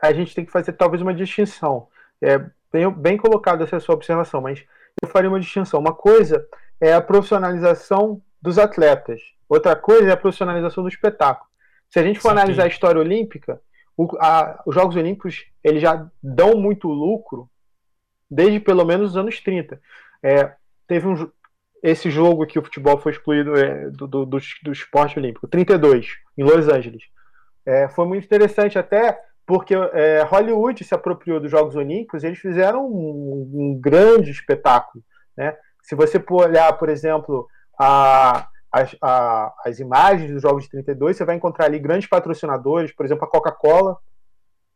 [0.00, 1.88] a gente tem que fazer talvez uma distinção.
[2.20, 2.38] É
[2.72, 4.64] bem, bem colocado essa sua observação, mas
[5.02, 5.80] eu faria uma distinção.
[5.80, 6.46] Uma coisa
[6.80, 11.48] é a profissionalização dos atletas, outra coisa é a profissionalização do espetáculo.
[11.90, 13.60] Se a gente for Sim, analisar a história olímpica,
[13.96, 17.50] o, a, os Jogos Olímpicos eles já dão muito lucro
[18.30, 19.80] desde pelo menos os anos 30.
[20.22, 20.52] É,
[20.86, 21.30] teve um,
[21.82, 26.08] esse jogo que o futebol foi excluído é, do, do, do, do, esporte olímpico, 32,
[26.36, 27.02] em Los Angeles.
[27.64, 32.38] É, foi muito interessante até porque é, Hollywood se apropriou dos Jogos Olímpicos e eles
[32.38, 35.02] fizeram um, um grande espetáculo.
[35.36, 35.56] Né?
[35.82, 37.48] Se você olhar, por exemplo,
[37.78, 42.92] a, as, a, as imagens dos Jogos de 32, você vai encontrar ali grandes patrocinadores,
[42.92, 43.96] por exemplo, a Coca-Cola.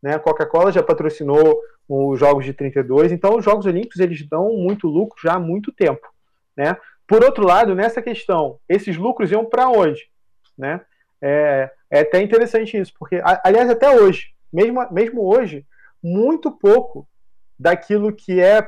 [0.02, 0.14] Né?
[0.14, 4.86] A Coca-Cola já patrocinou os Jogos de 32, então os Jogos Olímpicos eles dão muito
[4.86, 6.08] lucro já há muito tempo.
[6.56, 6.76] Né?
[7.06, 10.00] Por outro lado, nessa questão, esses lucros iam para onde?
[10.56, 10.80] Né?
[11.20, 15.66] É, é, até interessante isso, porque, aliás, até hoje, mesmo, mesmo hoje,
[16.02, 17.06] muito pouco
[17.58, 18.66] daquilo que é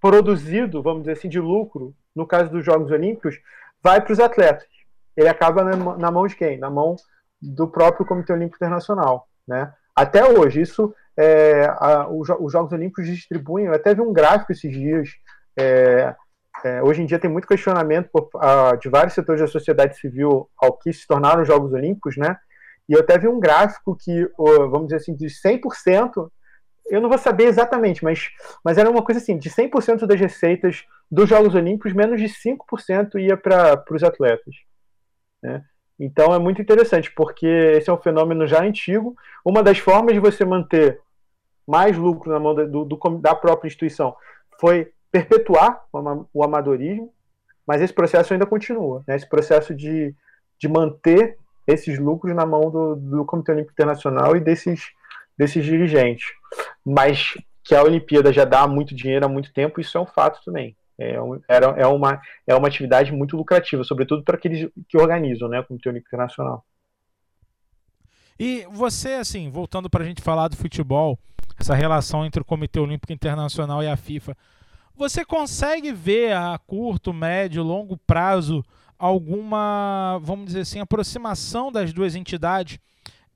[0.00, 3.40] produzido, vamos dizer assim, de lucro, no caso dos Jogos Olímpicos,
[3.82, 4.68] vai para os atletas.
[5.16, 6.58] Ele acaba na, na, mão de quem?
[6.58, 6.96] Na mão
[7.40, 9.28] do próprio Comitê Olímpico Internacional.
[9.46, 9.72] Né?
[9.94, 13.66] Até hoje, isso é, a, os, os, Jogos Olímpicos distribuem.
[13.66, 15.10] Eu até vi um gráfico esses dias.
[15.56, 16.14] É,
[16.66, 20.50] é, hoje em dia tem muito questionamento por, uh, de vários setores da sociedade civil
[20.56, 22.36] ao que se tornaram os Jogos Olímpicos, né?
[22.88, 26.28] E eu até vi um gráfico que, uh, vamos dizer assim, de 100%,
[26.90, 28.30] eu não vou saber exatamente, mas,
[28.64, 33.20] mas era uma coisa assim, de 100% das receitas dos Jogos Olímpicos, menos de 5%
[33.20, 34.54] ia para os atletas.
[35.42, 35.62] Né?
[35.98, 39.14] Então é muito interessante, porque esse é um fenômeno já antigo.
[39.44, 41.00] Uma das formas de você manter
[41.66, 44.16] mais lucro na mão do, do, da própria instituição
[44.60, 45.84] foi perpetuar
[46.32, 47.12] o amadorismo,
[47.66, 49.02] mas esse processo ainda continua.
[49.06, 49.16] Né?
[49.16, 50.14] Esse processo de,
[50.58, 54.90] de manter esses lucros na mão do, do Comitê Olímpico Internacional e desses,
[55.36, 56.26] desses dirigentes.
[56.84, 60.40] Mas que a Olimpíada já dá muito dinheiro há muito tempo, isso é um fato
[60.44, 60.76] também.
[60.98, 65.48] É, um, era, é, uma, é uma atividade muito lucrativa, sobretudo para aqueles que organizam
[65.48, 66.64] né, o Comitê Olímpico Internacional.
[68.38, 71.18] E você, assim, voltando para a gente falar do futebol,
[71.58, 74.36] essa relação entre o Comitê Olímpico Internacional e a FIFA,
[74.96, 78.64] você consegue ver a curto, médio, longo prazo
[78.98, 82.78] alguma, vamos dizer assim, aproximação das duas entidades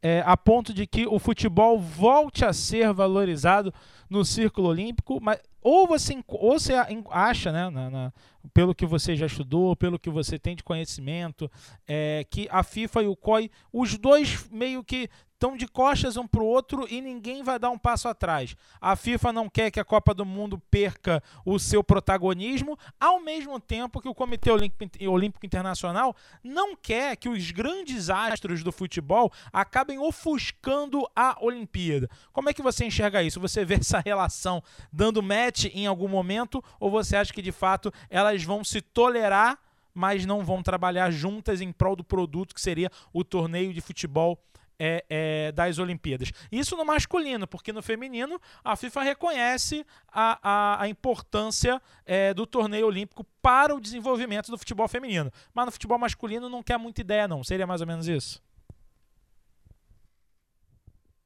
[0.03, 3.73] é, a ponto de que o futebol volte a ser valorizado
[4.09, 6.73] no círculo olímpico, mas ou você, ou você
[7.11, 8.13] acha, né, na, na,
[8.55, 11.51] pelo que você já estudou, pelo que você tem de conhecimento,
[11.87, 16.26] é, que a FIFA e o COI, os dois meio que estão de costas um
[16.26, 18.55] para o outro e ninguém vai dar um passo atrás.
[18.78, 23.59] A FIFA não quer que a Copa do Mundo perca o seu protagonismo, ao mesmo
[23.59, 26.14] tempo que o Comitê Olímpico Internacional
[26.45, 32.11] não quer que os grandes astros do futebol acabem ofuscando a Olimpíada.
[32.34, 33.41] Como é que você enxerga isso?
[33.41, 34.62] Você vê essa relação
[34.93, 39.59] dando match em algum momento ou você acha que de fato elas vão se tolerar,
[39.95, 44.38] mas não vão trabalhar juntas em prol do produto que seria o torneio de futebol
[44.81, 46.33] é, é, das Olimpíadas.
[46.51, 52.47] Isso no masculino, porque no feminino a FIFA reconhece a, a, a importância é, do
[52.47, 55.31] torneio olímpico para o desenvolvimento do futebol feminino.
[55.53, 57.45] Mas no futebol masculino não quer muita ideia, não.
[57.45, 58.43] Seria mais ou menos isso?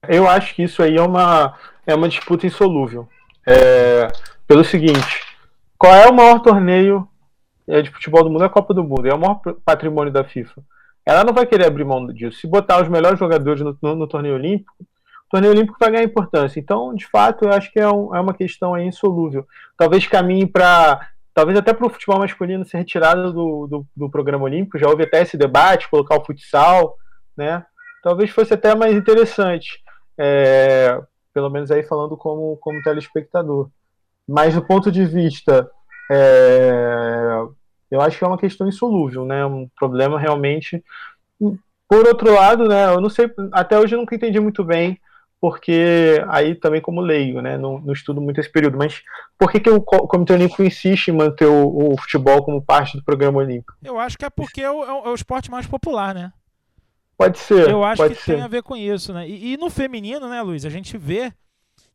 [0.09, 3.09] Eu acho que isso aí é uma, é uma disputa insolúvel.
[3.46, 4.09] É,
[4.48, 5.22] pelo seguinte:
[5.78, 7.09] qual é o maior torneio
[7.68, 8.42] é, de futebol do mundo?
[8.42, 10.62] É a Copa do Mundo, é o maior patrimônio da FIFA
[11.07, 12.40] ela não vai querer abrir mão disso.
[12.40, 16.05] Se botar os melhores jogadores no, no, no torneio olímpico, o torneio olímpico vai ganhar
[16.05, 16.59] importância.
[16.59, 19.46] Então, de fato, eu acho que é, um, é uma questão insolúvel.
[19.76, 21.09] Talvez caminhe para.
[21.34, 24.78] Talvez até para o futebol masculino ser retirado do, do, do, programa olímpico.
[24.78, 26.96] Já houve até esse debate, colocar o futsal,
[27.36, 27.66] né?
[28.05, 29.82] Talvez fosse até mais interessante.
[30.16, 31.00] É,
[31.32, 33.68] pelo menos aí falando como, como telespectador.
[34.26, 35.68] Mas do ponto de vista
[36.09, 37.44] é,
[37.91, 39.45] eu acho que é uma questão insolúvel, né?
[39.45, 40.82] Um problema realmente.
[41.89, 42.87] Por outro lado, né?
[42.87, 44.99] Eu não sei, até hoje eu nunca entendi muito bem,
[45.41, 47.59] porque aí também como leigo, né?
[47.59, 49.03] Não, não estudo muito esse período, mas
[49.39, 53.05] por que, que o Comitê Olímpico insiste em manter o, o futebol como parte do
[53.05, 53.74] programa olímpico?
[53.82, 56.32] Eu acho que é porque é o, é o esporte mais popular, né?
[57.16, 57.68] Pode ser.
[57.68, 58.35] Eu acho que ser.
[58.35, 59.28] tem a ver com isso, né?
[59.28, 60.64] E, e, no feminino, né, Luiz?
[60.64, 61.32] A gente vê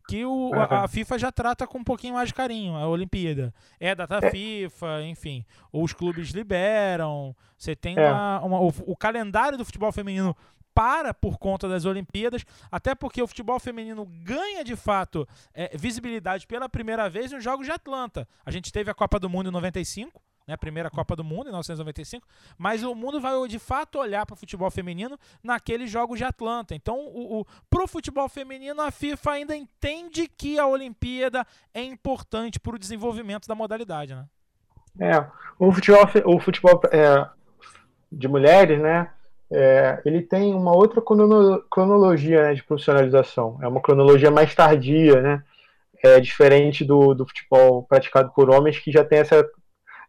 [0.10, 3.54] que o, a, a, FIFA já trata com um pouquinho mais de carinho a Olimpíada.
[3.80, 4.32] É data é.
[4.32, 5.46] FIFA, enfim.
[5.72, 7.36] Os clubes liberam.
[7.56, 8.12] Você tem é.
[8.12, 10.36] uma, uma o, o, calendário do futebol feminino
[10.74, 16.48] para por conta das Olimpíadas, até porque o futebol feminino ganha de fato é, visibilidade
[16.48, 18.28] pela primeira vez nos Jogos de Atlanta.
[18.44, 20.20] A gente teve a Copa do Mundo em 95,
[20.50, 22.28] né, primeira Copa do Mundo em 1995,
[22.58, 26.74] mas o mundo vai de fato olhar para o futebol feminino naqueles jogos de Atlanta.
[26.74, 32.76] Então, o, o futebol feminino a FIFA ainda entende que a Olimpíada é importante para
[32.76, 34.26] o desenvolvimento da modalidade, né?
[35.00, 35.24] É,
[35.60, 37.28] o futebol, o futebol é,
[38.12, 39.12] de mulheres, né?
[39.52, 41.02] É, ele tem uma outra
[41.70, 43.60] cronologia né, de profissionalização.
[43.62, 45.44] É uma cronologia mais tardia, né?
[46.04, 49.48] É diferente do, do futebol praticado por homens que já tem essa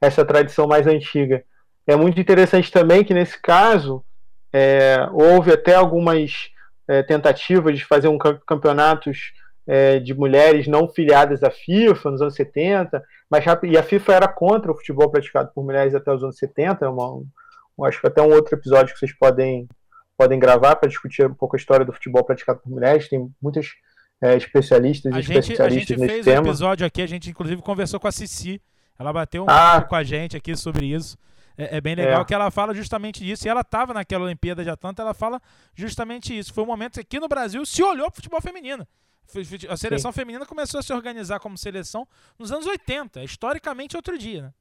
[0.01, 1.44] essa tradição mais antiga.
[1.86, 4.05] É muito interessante também que, nesse caso,
[4.53, 6.51] é, houve até algumas
[6.88, 9.32] é, tentativas de fazer um campeonatos
[9.66, 14.28] é, de mulheres não filiadas à FIFA nos anos 70, mas e a FIFA era
[14.28, 16.84] contra o futebol praticado por mulheres até os anos 70.
[16.84, 19.68] É uma, um, acho que até um outro episódio que vocês podem,
[20.16, 23.09] podem gravar para discutir um pouco a história do futebol praticado por mulheres.
[23.09, 23.68] Tem muitas
[24.20, 26.40] é, especialistas e especialistas a gente nesse fez tema.
[26.40, 28.61] um episódio aqui, a gente inclusive conversou com a Cici
[29.01, 29.72] ela bateu um ah.
[29.72, 31.16] pouco com a gente aqui sobre isso.
[31.57, 32.24] É, é bem legal é.
[32.26, 33.46] que ela fala justamente disso.
[33.46, 35.40] E ela estava naquela Olimpíada de Atlanta, ela fala
[35.74, 36.53] justamente isso.
[36.53, 38.86] Foi um momento que aqui no Brasil se olhou para o futebol feminino.
[39.70, 40.16] A seleção Sim.
[40.20, 42.07] feminina começou a se organizar como seleção
[42.38, 44.53] nos anos 80, historicamente outro dia, né?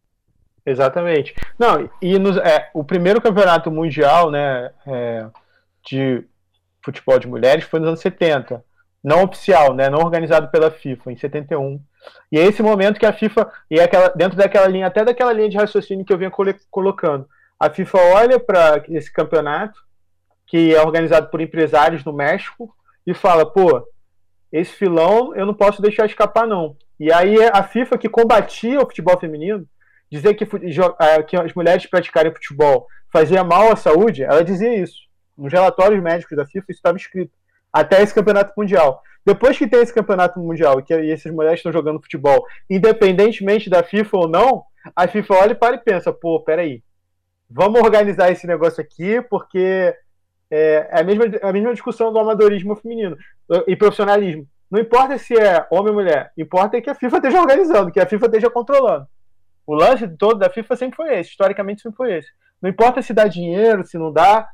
[0.65, 1.35] Exatamente.
[1.57, 5.27] Não, e nos, é, o primeiro campeonato mundial né, é,
[5.83, 6.23] de
[6.81, 8.63] futebol de mulheres foi nos anos 70.
[9.03, 11.79] Não oficial, né, não organizado pela FIFA, em 71.
[12.31, 15.33] E é esse momento que a FIFA, e é aquela, dentro daquela linha, até daquela
[15.33, 16.31] linha de raciocínio que eu vinha
[16.69, 17.27] colocando,
[17.59, 19.79] a FIFA olha para esse campeonato,
[20.47, 22.73] que é organizado por empresários no México,
[23.05, 23.87] e fala: pô,
[24.51, 26.75] esse filão eu não posso deixar escapar, não.
[26.99, 29.65] E aí a FIFA, que combatia o futebol feminino,
[30.11, 35.07] dizer que, que as mulheres praticarem futebol fazia mal à saúde, ela dizia isso.
[35.37, 37.31] Nos relatórios médicos da FIFA, isso estava escrito.
[37.71, 39.01] Até esse campeonato mundial.
[39.25, 43.83] Depois que tem esse campeonato mundial que e essas mulheres estão jogando futebol, independentemente da
[43.83, 44.63] FIFA ou não,
[44.95, 46.81] a FIFA olha e para e pensa, pô, peraí,
[47.49, 49.93] vamos organizar esse negócio aqui, porque
[50.49, 53.17] é, é a, mesma, é a mesma discussão do amadorismo feminino
[53.67, 54.47] e profissionalismo.
[54.69, 57.99] Não importa se é homem ou mulher, importa é que a FIFA esteja organizando, que
[57.99, 59.07] a FIFA esteja controlando.
[59.65, 62.29] O lance todo da FIFA sempre foi esse, historicamente sempre foi esse.
[62.61, 64.47] Não importa se dá dinheiro, se não dá,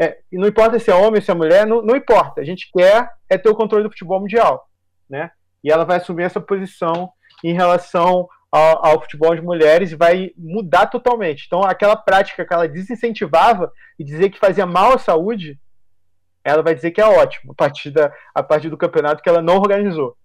[0.00, 2.40] é, não importa se é homem, se é mulher, não, não importa.
[2.40, 4.68] A gente quer é ter o controle do futebol mundial,
[5.08, 5.30] né?
[5.62, 7.10] E ela vai assumir essa posição
[7.42, 11.44] em relação ao, ao, futebol de mulheres e vai mudar totalmente.
[11.46, 15.58] Então, aquela prática que ela desincentivava e dizer que fazia mal à saúde,
[16.44, 19.42] ela vai dizer que é ótimo a partir, da, a partir do campeonato que ela
[19.42, 20.16] não organizou.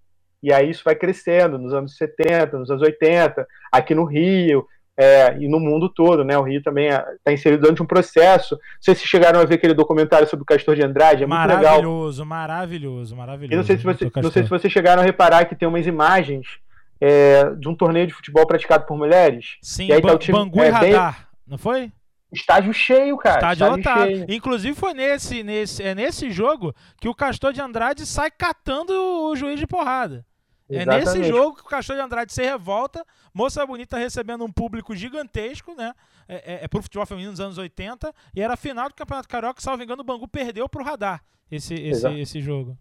[0.41, 4.67] E aí isso vai crescendo nos anos 70, nos anos 80, aqui no Rio,
[4.97, 6.37] é, e no mundo todo, né?
[6.37, 8.55] O Rio também está é, inserido dentro de um processo.
[8.55, 11.37] Não sei se chegaram a ver aquele documentário sobre o Castor de Andrade, é muito
[11.37, 11.81] maravilhoso, legal.
[11.81, 13.53] Maravilhoso, maravilhoso, maravilhoso.
[13.53, 15.87] E não sei se, você, não sei se vocês chegaram a reparar que tem umas
[15.87, 16.45] imagens
[17.01, 19.57] é, de um torneio de futebol praticado por mulheres.
[19.61, 21.25] Sim, e aí tá o time, Bangu e é, Radar, bem...
[21.47, 21.91] não foi?
[22.31, 23.35] Estádio cheio, cara.
[23.35, 24.09] Estádio, estádio lotado.
[24.09, 24.25] Cheio.
[24.29, 29.35] Inclusive foi nesse, nesse, é nesse jogo que o Castor de Andrade sai catando o
[29.35, 30.25] juiz de porrada.
[30.75, 31.07] Exatamente.
[31.07, 34.95] É nesse jogo que o Castor de Andrade se revolta, Moça Bonita recebendo um público
[34.95, 35.93] gigantesco, né?
[36.27, 39.27] É, é, é pro futebol feminino nos anos 80, e era a final do Campeonato
[39.27, 41.21] Carioca, salvo engano, o Bangu perdeu pro Radar
[41.51, 42.77] esse, esse, esse jogo.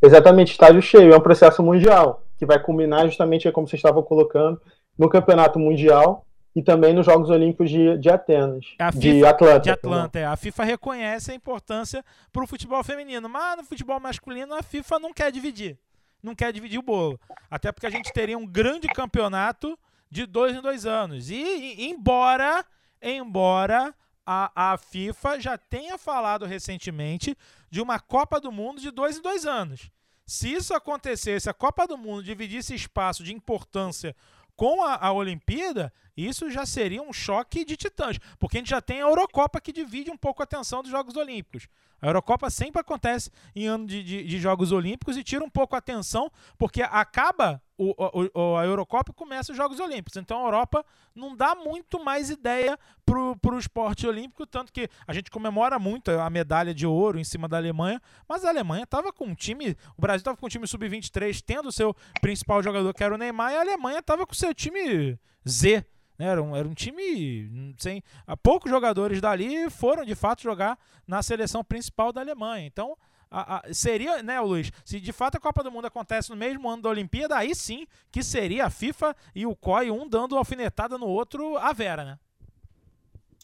[0.00, 4.60] Exatamente, estádio cheio, é um processo mundial, que vai culminar justamente, como vocês estavam colocando,
[4.98, 8.66] no Campeonato Mundial, e também nos Jogos Olímpicos de, de Atenas.
[8.78, 9.60] A FIFA, de Atlanta.
[9.60, 10.26] De Atlanta é.
[10.26, 14.98] A FIFA reconhece a importância para o futebol feminino, mas no futebol masculino a FIFA
[14.98, 15.78] não quer dividir.
[16.22, 17.18] Não quer dividir o bolo.
[17.50, 19.78] Até porque a gente teria um grande campeonato
[20.10, 21.30] de dois em dois anos.
[21.30, 22.64] E, e embora,
[23.00, 23.94] embora
[24.24, 27.36] a, a FIFA já tenha falado recentemente
[27.70, 29.90] de uma Copa do Mundo de dois em dois anos.
[30.24, 34.14] Se isso acontecesse, a Copa do Mundo dividisse espaço de importância
[34.54, 38.80] com a, a Olimpíada, isso já seria um choque de titãs, porque a gente já
[38.80, 41.68] tem a Eurocopa que divide um pouco a atenção dos Jogos Olímpicos.
[42.02, 45.76] A Eurocopa sempre acontece em ano de, de, de Jogos Olímpicos e tira um pouco
[45.76, 47.94] a atenção, porque acaba o,
[48.34, 50.16] o, a Eurocopa e começa os Jogos Olímpicos.
[50.16, 50.84] Então a Europa
[51.14, 56.10] não dá muito mais ideia para o esporte olímpico, tanto que a gente comemora muito
[56.10, 59.76] a medalha de ouro em cima da Alemanha, mas a Alemanha estava com um time,
[59.96, 63.18] o Brasil estava com um time sub-23, tendo o seu principal jogador, que era o
[63.18, 65.16] Neymar, e a Alemanha estava com o seu time
[65.48, 65.86] Z.
[66.18, 66.26] Né?
[66.26, 68.02] Era um, era um time sem.
[68.42, 72.66] Poucos jogadores dali foram de fato jogar na seleção principal da Alemanha.
[72.66, 72.96] Então,
[73.30, 74.70] a, a, seria, né, Luiz?
[74.84, 77.86] Se de fato a Copa do Mundo acontece no mesmo ano da Olimpíada, aí sim
[78.10, 82.18] que seria a FIFA e o COI, um dando alfinetada no outro, a Vera, né?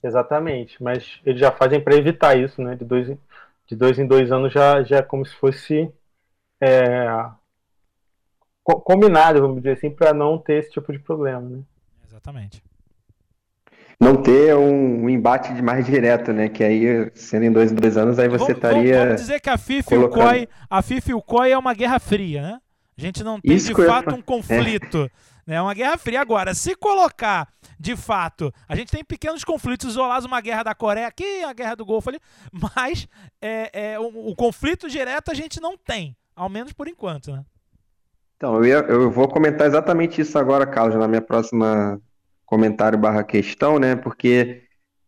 [0.04, 2.76] Exatamente, mas eles já fazem para evitar isso, né?
[2.76, 3.08] De dois,
[3.66, 5.90] de dois em dois anos já, já é como se fosse
[6.60, 7.06] é,
[8.62, 11.62] combinado, vamos dizer assim, para não ter esse tipo de problema, né?
[12.18, 12.62] Exatamente.
[14.00, 16.48] Não ter um, embate de mais direto, né?
[16.48, 19.04] Que aí, sendo em dois, dois anos, aí você estaria.
[19.04, 20.20] Vamos dizer que a FIFA, colocando...
[20.20, 22.60] e o COI, a FIFA e o COI é uma guerra fria, né?
[22.96, 25.10] A gente não tem Isso de fato um conflito.
[25.46, 25.52] É.
[25.52, 25.62] Né?
[25.62, 26.20] Uma guerra fria.
[26.20, 27.48] Agora, se colocar
[27.78, 31.76] de fato, a gente tem pequenos conflitos isolados, uma guerra da Coreia aqui, a guerra
[31.76, 32.20] do Golfo ali,
[32.52, 33.08] mas
[33.40, 37.44] é, é, o, o conflito direto a gente não tem, ao menos por enquanto, né?
[38.36, 42.00] Então, eu, ia, eu vou comentar exatamente isso agora, Carlos, na minha próxima
[42.48, 43.94] comentário barra questão, né?
[43.94, 44.62] Porque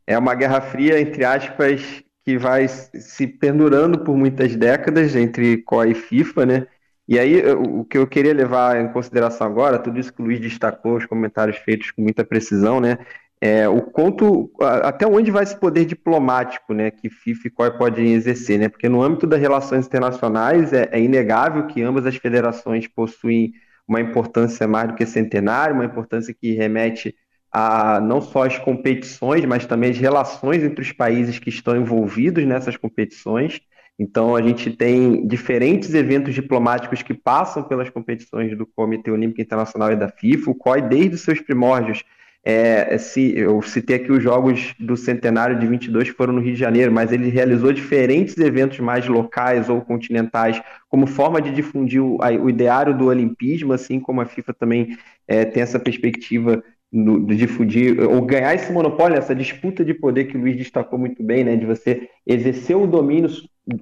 [0.06, 5.92] é uma guerra fria, entre aspas, que vai se pendurando por muitas décadas entre COI
[5.92, 6.66] e FIFA, né?
[7.08, 10.38] E aí, o que eu queria levar em consideração agora, tudo isso que o Luiz
[10.38, 12.98] destacou, os comentários feitos com muita precisão, né?
[13.40, 18.12] É, o quanto, até onde vai esse poder diplomático, né, que FIFA e COI podem
[18.12, 18.68] exercer, né?
[18.68, 23.54] Porque no âmbito das relações internacionais é, é inegável que ambas as federações possuem
[23.88, 27.16] uma importância mais do que centenária, uma importância que remete
[27.52, 32.44] a não só as competições, mas também as relações entre os países que estão envolvidos
[32.46, 33.60] nessas competições.
[33.98, 39.92] Então, a gente tem diferentes eventos diplomáticos que passam pelas competições do Comitê Olímpico Internacional
[39.92, 40.50] e da FIFA.
[40.50, 42.02] O COI, desde os seus primórdios,
[42.42, 46.54] é, se, eu citei aqui os Jogos do Centenário de 22 que foram no Rio
[46.54, 52.02] de Janeiro, mas ele realizou diferentes eventos mais locais ou continentais como forma de difundir
[52.02, 54.96] o, o ideário do olimpismo, assim como a FIFA também
[55.28, 60.24] é, tem essa perspectiva no, de difundir ou ganhar esse monopólio, essa disputa de poder
[60.24, 63.30] que o Luiz destacou muito bem, né, de você exercer o domínio,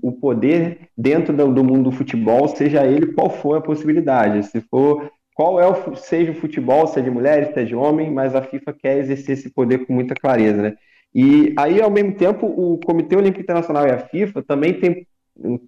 [0.02, 4.46] o poder dentro do, do mundo do futebol, seja ele qual for a possibilidade.
[4.46, 8.34] Se for qual é o seja o futebol, seja de mulheres, seja de homem, mas
[8.34, 10.74] a FIFA quer exercer esse poder com muita clareza, né?
[11.14, 15.06] E aí, ao mesmo tempo, o Comitê Olímpico Internacional e a FIFA também tem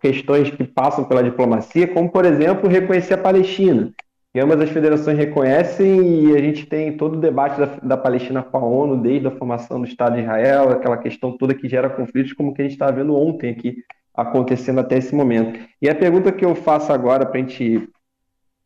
[0.00, 3.90] questões que passam pela diplomacia, como, por exemplo, reconhecer a Palestina
[4.32, 8.42] que ambas as federações reconhecem e a gente tem todo o debate da, da, Palestina
[8.42, 11.90] com a ONU desde a formação do Estado de Israel, aquela questão toda que gera
[11.90, 13.82] conflitos, como que a gente está vendo ontem aqui
[14.14, 15.58] acontecendo até esse momento.
[15.82, 17.88] E a pergunta que eu faço agora para a gente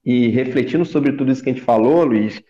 [0.04, 2.42] ir refletindo sobre tudo isso que a gente falou, Luiz,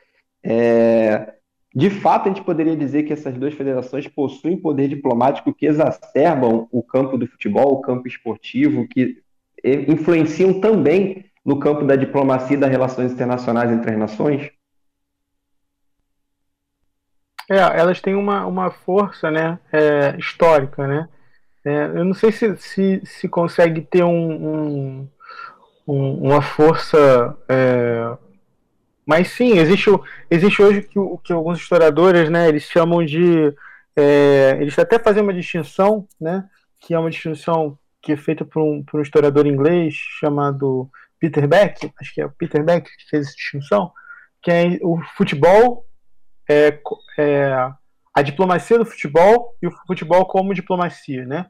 [0.43, 1.35] é,
[1.73, 6.67] de fato a gente poderia dizer que essas duas federações possuem poder diplomático que exacerbam
[6.73, 9.19] o campo do futebol, o campo esportivo, que
[9.89, 14.51] influenciam também no campo da diplomacia e das relações internacionais entre as nações?
[17.51, 21.09] É, elas têm uma, uma força né, é, histórica, né?
[21.65, 25.09] É, eu não sei se, se, se consegue ter um, um,
[25.87, 27.37] um uma força.
[27.49, 28.17] É,
[29.07, 29.91] mas sim, existe,
[30.31, 33.55] existe hoje que, que alguns historiadores né, eles chamam de.
[33.97, 36.45] É, eles até fazem uma distinção, né,
[36.81, 40.91] que é uma distinção que é feita por um, por um historiador inglês chamado
[41.25, 43.91] Peter Beck, acho que é o Peter Beck que fez essa distinção,
[44.43, 45.87] que é o futebol,
[46.49, 46.79] é,
[47.19, 47.71] é,
[48.15, 51.47] a diplomacia do futebol e o futebol como diplomacia, né?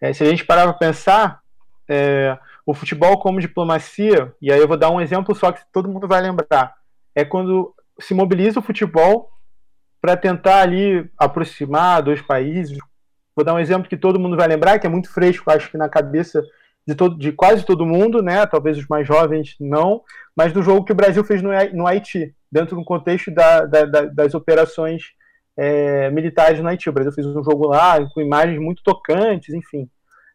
[0.00, 1.40] É, se a gente parar para pensar,
[1.88, 2.36] é,
[2.66, 6.08] o futebol como diplomacia, e aí eu vou dar um exemplo só que todo mundo
[6.08, 6.74] vai lembrar,
[7.14, 9.30] é quando se mobiliza o futebol
[10.00, 12.76] para tentar ali aproximar dois países.
[13.36, 15.78] Vou dar um exemplo que todo mundo vai lembrar, que é muito fresco, acho que
[15.78, 16.42] na cabeça
[16.86, 18.44] de, todo, de quase todo mundo, né?
[18.46, 20.02] Talvez os mais jovens não,
[20.36, 23.84] mas do jogo que o Brasil fez no, no Haiti, dentro do contexto da, da,
[23.84, 25.02] da, das operações
[25.56, 26.88] é, militares no Haiti.
[26.88, 29.88] O Brasil fez um jogo lá com imagens muito tocantes, enfim.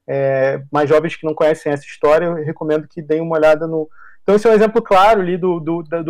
[0.08, 3.88] É, mais jovens que não conhecem essa história, eu recomendo que deem uma olhada no.
[4.24, 6.04] Então, esse é um exemplo claro ali do, do, do,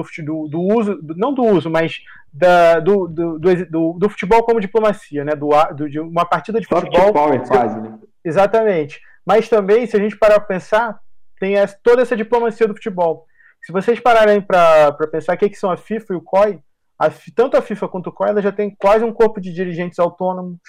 [0.48, 2.00] do, uso, não do uso, mas
[2.34, 5.36] da, do, do, do, do, futebol como diplomacia, né?
[5.36, 7.14] Do, do, de uma partida de futebol.
[7.14, 8.00] Power, quase, né?
[8.24, 9.02] Exatamente.
[9.26, 11.00] Mas também, se a gente parar para pensar,
[11.40, 13.26] tem toda essa diplomacia do futebol.
[13.62, 16.60] Se vocês pararem para pensar o que, que são a FIFA e o COI,
[16.98, 20.00] a, tanto a FIFA quanto o COI ela já tem quase um corpo de dirigentes
[20.00, 20.60] autônomos.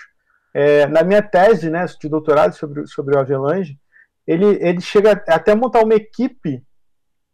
[0.52, 3.78] É, na minha tese né, de doutorado sobre, sobre o Avelange,
[4.26, 6.62] ele, ele chega até a montar uma equipe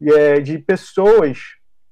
[0.03, 1.39] é, de pessoas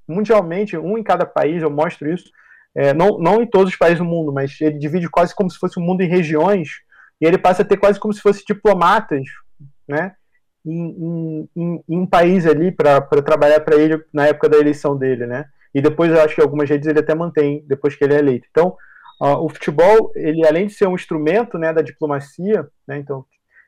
[0.07, 2.29] mundialmente, um em cada país, eu mostro isso,
[2.75, 5.57] é, não, não em todos os países do mundo, mas ele divide quase como se
[5.57, 6.69] fosse o um mundo em regiões
[7.21, 9.23] e ele passa a ter quase como se fosse diplomatas,
[9.87, 10.13] né?
[10.65, 15.25] Em, em, em um país ali para trabalhar para ele na época da eleição dele,
[15.25, 15.45] né?
[15.73, 18.47] E depois eu acho que algumas redes ele até mantém depois que ele é eleito.
[18.49, 18.75] Então,
[19.21, 22.97] uh, o futebol, ele além de ser um instrumento, né, da diplomacia, né?
[22.97, 23.25] Então,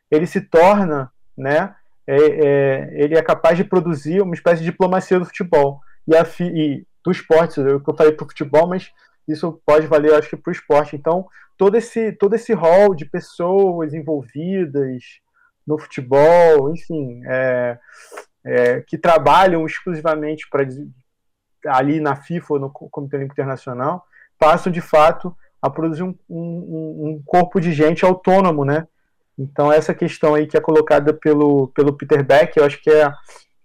[0.10, 1.76] ele se torna, né?
[2.08, 6.26] É, é, ele é capaz de produzir uma espécie de diplomacia do futebol e, a,
[6.40, 7.60] e do esporte.
[7.60, 8.90] Eu, eu falei para o futebol, mas
[9.28, 10.96] isso pode valer, acho que, para o esporte.
[10.96, 11.28] Então,
[11.58, 15.04] todo esse todo esse rol de pessoas envolvidas
[15.66, 17.78] no futebol, enfim, é,
[18.46, 20.66] é, que trabalham exclusivamente para
[21.66, 24.06] ali na FIFA no Comitê Olímpico Internacional,
[24.40, 28.88] passam de fato a produzir um, um, um, corpo de gente autônomo, né?
[29.38, 33.12] Então essa questão aí que é colocada pelo, pelo Peter Beck, eu acho que é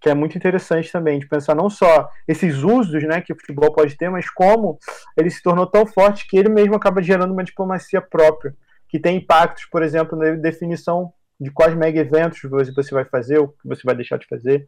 [0.03, 3.73] que é muito interessante também, de pensar não só esses usos né, que o futebol
[3.73, 4.77] pode ter, mas como
[5.15, 8.53] ele se tornou tão forte que ele mesmo acaba gerando uma diplomacia própria,
[8.89, 12.41] que tem impactos, por exemplo, na definição de quais mega eventos
[12.75, 14.67] você vai fazer, ou que você vai deixar de fazer,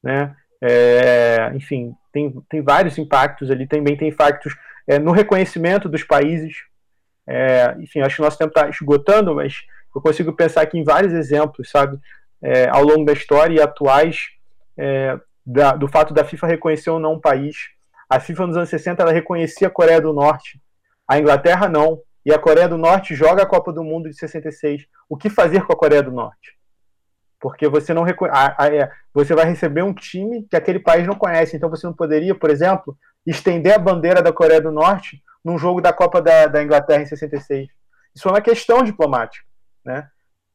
[0.00, 0.36] né?
[0.62, 4.56] É, enfim, tem, tem vários impactos ali, também tem impactos
[4.86, 6.54] é, no reconhecimento dos países.
[7.26, 9.56] É, enfim, acho que o nosso tempo está esgotando, mas
[9.92, 11.98] eu consigo pensar aqui em vários exemplos, sabe,
[12.40, 14.37] é, ao longo da história e atuais
[14.78, 17.56] é, da, do fato da FIFA reconhecer ou não um país.
[18.08, 20.60] A FIFA nos anos 60 ela reconhecia a Coreia do Norte,
[21.06, 22.00] a Inglaterra não.
[22.24, 24.86] E a Coreia do Norte joga a Copa do Mundo de 66.
[25.08, 26.58] O que fazer com a Coreia do Norte?
[27.40, 31.56] Porque você não é, você vai receber um time que aquele país não conhece.
[31.56, 35.80] Então você não poderia, por exemplo, estender a bandeira da Coreia do Norte num jogo
[35.80, 37.68] da Copa da, da Inglaterra em 66.
[38.14, 39.46] Isso é uma questão diplomática,
[39.82, 40.08] né?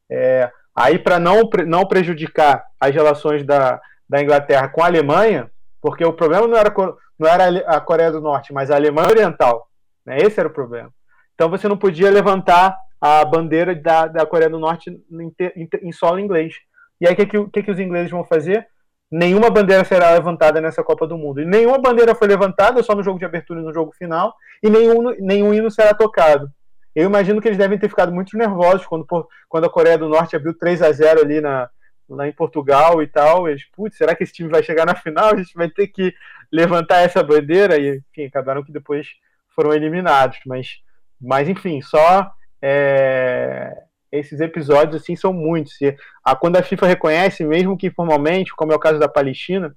[0.08, 5.50] É, aí para não, não prejudicar as relações da, da Inglaterra com a Alemanha,
[5.80, 6.72] porque o problema não era,
[7.18, 9.68] não era a Coreia do Norte, mas a Alemanha Oriental.
[10.04, 10.18] Né?
[10.18, 10.90] Esse era o problema.
[11.34, 15.92] Então você não podia levantar a bandeira da, da Coreia do Norte em, em, em
[15.92, 16.54] solo inglês.
[17.00, 18.66] E aí o que, que, que, os ingleses vão fazer?
[19.10, 21.40] Nenhuma bandeira será levantada nessa Copa do Mundo.
[21.40, 24.70] E nenhuma bandeira foi levantada, só no jogo de abertura e no jogo final, e
[24.70, 26.48] nenhum, nenhum hino será tocado.
[26.94, 29.06] Eu imagino que eles devem ter ficado muito nervosos quando,
[29.48, 31.68] quando a Coreia do Norte abriu 3 a 0 ali na,
[32.08, 33.48] lá em Portugal e tal.
[33.48, 35.32] Eles, putz, será que esse time vai chegar na final?
[35.32, 36.14] A gente vai ter que
[36.52, 37.78] levantar essa bandeira.
[37.78, 39.08] E, enfim, acabaram que depois
[39.54, 40.38] foram eliminados.
[40.46, 40.78] Mas,
[41.20, 42.30] mas enfim, só
[42.62, 43.72] é,
[44.10, 45.80] esses episódios assim são muitos.
[45.80, 49.74] E, a, quando a FIFA reconhece, mesmo que informalmente, como é o caso da Palestina,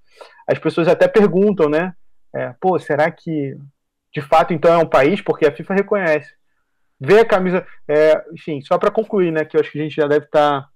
[0.47, 1.93] as pessoas até perguntam, né?
[2.35, 3.57] É, Pô, será que
[4.13, 5.21] de fato então é um país?
[5.21, 6.33] Porque a FIFA reconhece.
[6.99, 7.65] Vê a camisa.
[7.87, 9.45] É, enfim, só para concluir, né?
[9.45, 10.61] Que eu acho que a gente já deve estar.
[10.61, 10.69] Tá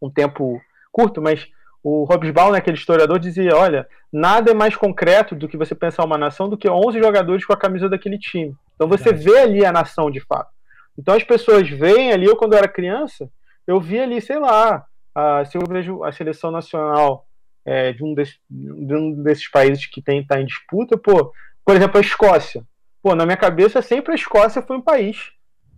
[0.00, 0.60] um tempo
[0.92, 1.46] curto, mas
[1.82, 6.04] o Hobsbawm, né, aquele historiador, dizia: olha, nada é mais concreto do que você pensar
[6.04, 8.54] uma nação do que 11 jogadores com a camisa daquele time.
[8.74, 10.50] Então você vê ali a nação de fato.
[10.98, 13.30] Então as pessoas veem ali, eu quando eu era criança,
[13.66, 14.84] eu vi ali, sei lá,
[15.14, 17.26] a, se eu vejo a seleção nacional
[17.64, 21.32] é, de, um desse, de, um desses países que tem tá em disputa, pô,
[21.64, 22.64] por exemplo, a Escócia.
[23.02, 25.32] Pô, na minha cabeça sempre a Escócia foi um país.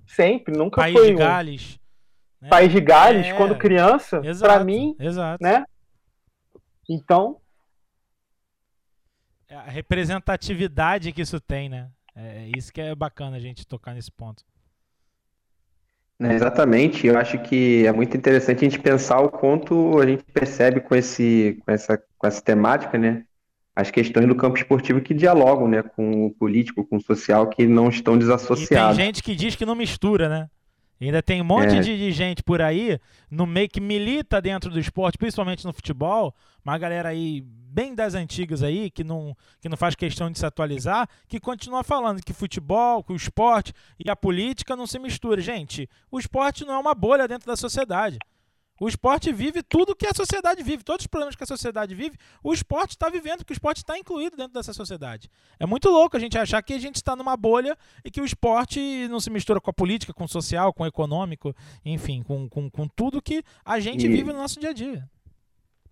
[0.06, 1.06] Sempre, nunca país foi.
[1.08, 1.78] de Gales.
[2.42, 2.48] Né?
[2.48, 5.42] País de Gales, é, quando criança, para mim, exato.
[5.42, 5.64] né?
[6.90, 7.40] Então,
[9.48, 11.88] é a representatividade que isso tem, né?
[12.16, 14.42] É isso que é bacana a gente tocar nesse ponto.
[16.20, 20.24] É, exatamente, eu acho que é muito interessante a gente pensar o quanto a gente
[20.24, 23.24] percebe com, esse, com, essa, com essa temática, né?
[23.74, 27.66] As questões do campo esportivo que dialogam né, com o político, com o social, que
[27.66, 28.96] não estão desassociados.
[28.96, 30.50] E tem gente que diz que não mistura, né?
[31.06, 31.80] Ainda tem um monte é.
[31.80, 32.98] de, de, gente por aí
[33.28, 36.32] no meio que milita dentro do esporte, principalmente no futebol,
[36.64, 40.46] uma galera aí bem das antigas aí, que não, que não faz questão de se
[40.46, 45.42] atualizar, que continua falando que futebol, que o esporte e a política não se misturam.
[45.42, 48.18] Gente, o esporte não é uma bolha dentro da sociedade.
[48.82, 52.16] O esporte vive tudo que a sociedade vive, todos os problemas que a sociedade vive,
[52.42, 55.30] o esporte está vivendo, porque o esporte está incluído dentro dessa sociedade.
[55.56, 58.24] É muito louco a gente achar que a gente está numa bolha e que o
[58.24, 61.54] esporte não se mistura com a política, com o social, com o econômico,
[61.84, 64.08] enfim, com, com, com tudo que a gente e...
[64.08, 65.08] vive no nosso dia a dia.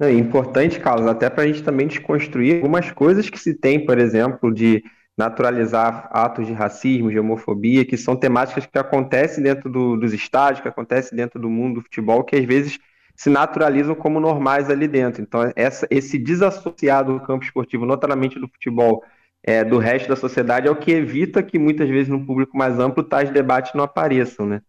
[0.01, 4.01] É importante, Carlos, até para a gente também desconstruir algumas coisas que se tem, por
[4.01, 4.82] exemplo, de
[5.21, 10.62] naturalizar atos de racismo, de homofobia, que são temáticas que acontecem dentro do, dos estádios,
[10.62, 12.79] que acontecem dentro do mundo do futebol, que às vezes
[13.14, 15.21] se naturalizam como normais ali dentro.
[15.21, 19.05] Então, essa, esse desassociado do campo esportivo, notadamente do futebol,
[19.43, 22.79] é, do resto da sociedade, é o que evita que muitais vezes no público mais
[22.79, 24.62] amplo tais debates não apareçam, né?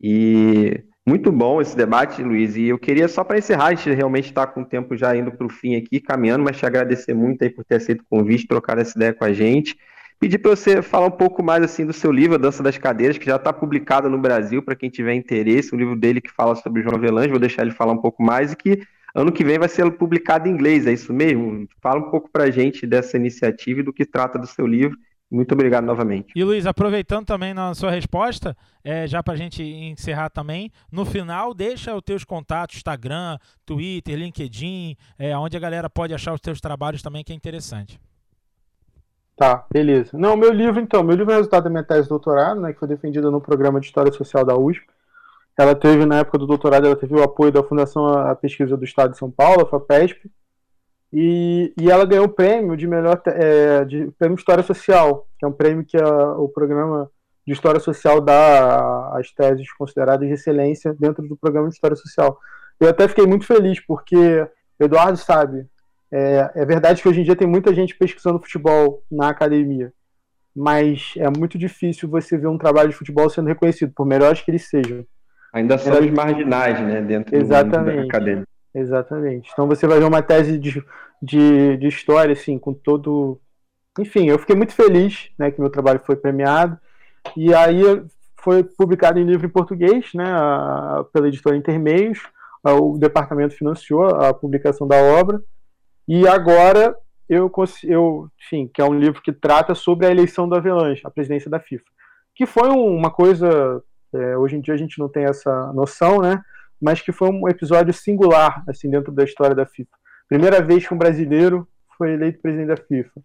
[0.00, 2.56] E muito bom esse debate, Luiz.
[2.56, 5.32] E eu queria, só para encerrar, a gente realmente está com o tempo já indo
[5.32, 8.46] para o fim aqui, caminhando, mas te agradecer muito aí por ter aceito o convite,
[8.46, 9.76] trocar essa ideia com a gente.
[10.20, 13.16] Pedir para você falar um pouco mais assim do seu livro, A Dança das Cadeiras,
[13.16, 16.54] que já está publicado no Brasil, para quem tiver interesse, o livro dele que fala
[16.54, 18.82] sobre João Avelange, vou deixar ele falar um pouco mais, e que
[19.14, 21.66] ano que vem vai ser publicado em inglês, é isso mesmo?
[21.80, 24.94] Fala um pouco para a gente dessa iniciativa e do que trata do seu livro.
[25.30, 26.34] Muito obrigado novamente.
[26.36, 28.54] E Luiz, aproveitando também na sua resposta,
[28.84, 34.18] é, já para a gente encerrar também, no final deixa os teus contatos, Instagram, Twitter,
[34.18, 37.98] LinkedIn, é, onde a galera pode achar os teus trabalhos também, que é interessante.
[39.40, 40.10] Tá, beleza.
[40.18, 42.78] Não, meu livro, então, meu livro é resultado da minha tese de doutorado, né, que
[42.78, 44.86] foi defendida no programa de História Social da USP.
[45.56, 48.84] Ela teve, na época do doutorado, ela teve o apoio da Fundação a Pesquisa do
[48.84, 50.30] Estado de São Paulo, a FAPESP,
[51.10, 55.48] e, e ela ganhou o prêmio de melhor é, de prêmio História Social, que é
[55.48, 57.10] um prêmio que a, o programa
[57.46, 62.38] de História Social dá às teses consideradas de excelência dentro do programa de História Social.
[62.78, 64.46] Eu até fiquei muito feliz, porque
[64.78, 65.66] Eduardo sabe,
[66.12, 69.92] é, é, verdade que hoje em dia tem muita gente pesquisando futebol na academia,
[70.54, 74.50] mas é muito difícil você ver um trabalho de futebol sendo reconhecido, por melhores que
[74.50, 75.04] eles sejam.
[75.52, 78.02] Ainda são os marginais, né, dentro Exatamente.
[78.02, 78.48] do acadêmico.
[78.74, 79.50] Exatamente.
[79.52, 80.84] Então você vai ver uma tese de,
[81.20, 83.40] de, de história, assim, com todo.
[83.98, 86.78] Enfim, eu fiquei muito feliz né, que meu trabalho foi premiado.
[87.36, 87.82] E aí
[88.36, 90.24] foi publicado em livro em português, né,
[91.12, 92.20] pela editora Intermeios.
[92.64, 95.42] O departamento financiou a publicação da obra.
[96.12, 96.96] E agora
[97.28, 97.48] eu,
[97.84, 101.48] eu enfim, que é um livro que trata sobre a eleição do Avelanche, a presidência
[101.48, 101.84] da FIFA,
[102.34, 103.80] que foi uma coisa
[104.12, 106.42] é, hoje em dia a gente não tem essa noção, né?
[106.82, 109.96] Mas que foi um episódio singular assim dentro da história da FIFA.
[110.28, 113.22] Primeira vez que um brasileiro foi eleito presidente da FIFA,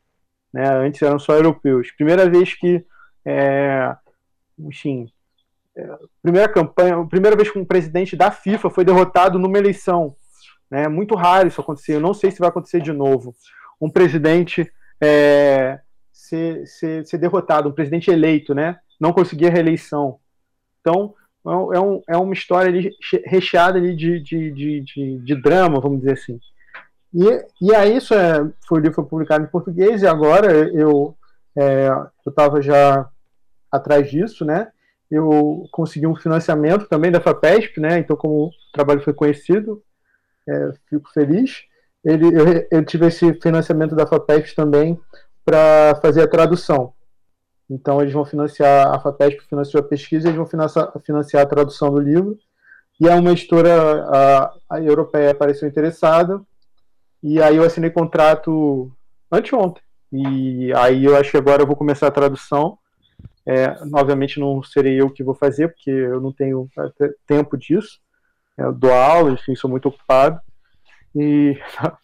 [0.53, 0.69] né?
[0.75, 1.89] Antes eram só europeus.
[1.89, 2.85] Primeira vez que,
[3.25, 3.95] é,
[4.59, 5.11] enfim,
[5.75, 10.15] é, primeira campanha, primeira vez que um presidente da FIFA foi derrotado numa eleição
[10.71, 11.95] é muito raro isso acontecer.
[11.95, 13.35] Eu não sei se vai acontecer de novo.
[13.79, 15.79] Um presidente é,
[16.11, 18.77] ser, ser, ser derrotado, um presidente eleito, né?
[18.99, 20.19] Não conseguir a reeleição.
[20.81, 21.13] Então,
[21.73, 22.91] é, um, é uma história ali
[23.25, 26.39] recheada ali de, de, de, de, de drama, vamos dizer assim.
[27.13, 31.15] E, e aí isso é, foi, foi publicado em português e agora eu
[31.55, 31.89] é,
[32.27, 33.07] estava já
[33.71, 34.67] atrás disso, né?
[35.09, 37.99] Eu consegui um financiamento também da FAPESP, né?
[37.99, 39.81] Então como o trabalho foi conhecido,
[40.47, 41.63] é, fico feliz.
[42.03, 44.99] Ele, eu, eu, tive esse financiamento da FAPESP também
[45.43, 46.93] para fazer a tradução.
[47.69, 51.89] Então eles vão financiar, a FAPESP financiou a pesquisa, eles vão financiar, financiar a tradução
[51.89, 52.37] do livro.
[52.99, 56.41] E é uma editora a, a europeia apareceu interessada,
[57.21, 58.91] e aí eu assinei contrato
[59.31, 59.83] anteontem.
[60.11, 62.77] E aí eu acho que agora eu vou começar a tradução.
[63.47, 66.69] É, obviamente não serei eu que vou fazer, porque eu não tenho
[67.27, 67.99] tempo disso.
[68.57, 70.39] Eu dou aula, enfim, sou muito ocupado.
[71.15, 71.57] E,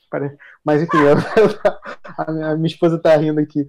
[0.64, 3.66] mas enfim, a, minha, a, minha, esposa está rindo aqui.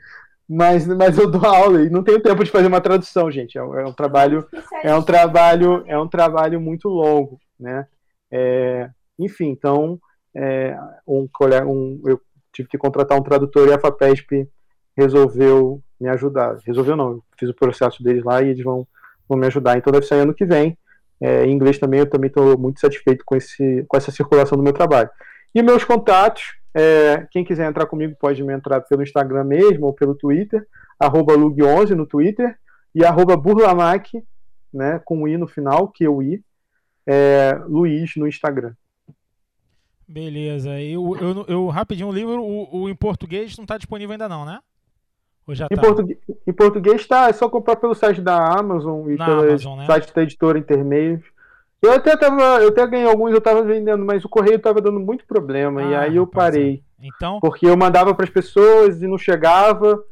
[0.49, 3.57] Mas, mas eu dou aula e não tenho tempo de fazer uma tradução, gente.
[3.57, 4.47] É, é um trabalho,
[4.83, 7.87] é um trabalho, é um trabalho muito longo, né?
[8.31, 9.99] É, enfim, então
[10.35, 10.77] é,
[11.07, 12.21] um colega, um, eu
[12.53, 14.49] tive que contratar um tradutor e a Fapesp
[14.97, 16.59] resolveu me ajudar.
[16.67, 18.87] Resolveu não, eu fiz o processo deles lá e eles vão,
[19.29, 19.79] vão me ajudar.
[19.79, 20.77] Então deve sair ano que vem
[21.23, 24.65] É, em inglês também, eu também estou muito satisfeito com, esse, com essa circulação do
[24.65, 25.09] meu trabalho.
[25.55, 29.93] E meus contatos, é, quem quiser entrar comigo pode me entrar pelo Instagram mesmo ou
[29.93, 30.67] pelo Twitter,
[30.99, 32.59] arroba Lug11 no Twitter
[32.93, 34.21] e arroba Burlamac,
[34.75, 36.43] né, com i no final, que eu i,
[37.07, 38.75] é, Luiz no Instagram.
[40.09, 40.81] Beleza.
[40.81, 44.45] Eu, eu, eu rapidinho, o livro, o, o em português não está disponível ainda não,
[44.45, 44.59] né?
[45.47, 45.83] Ou já em, tá?
[45.83, 49.79] português, em português está, é só comprar pelo site da Amazon e Na pelo Amazon,
[49.79, 49.87] né?
[49.87, 51.23] site da editora Intermeios.
[51.81, 55.01] Eu até tava, eu até ganhei alguns, eu estava vendendo, mas o correio estava dando
[55.01, 56.83] muito problema ah, e aí eu parei.
[57.01, 60.03] Então, porque eu mandava para as pessoas e não chegava.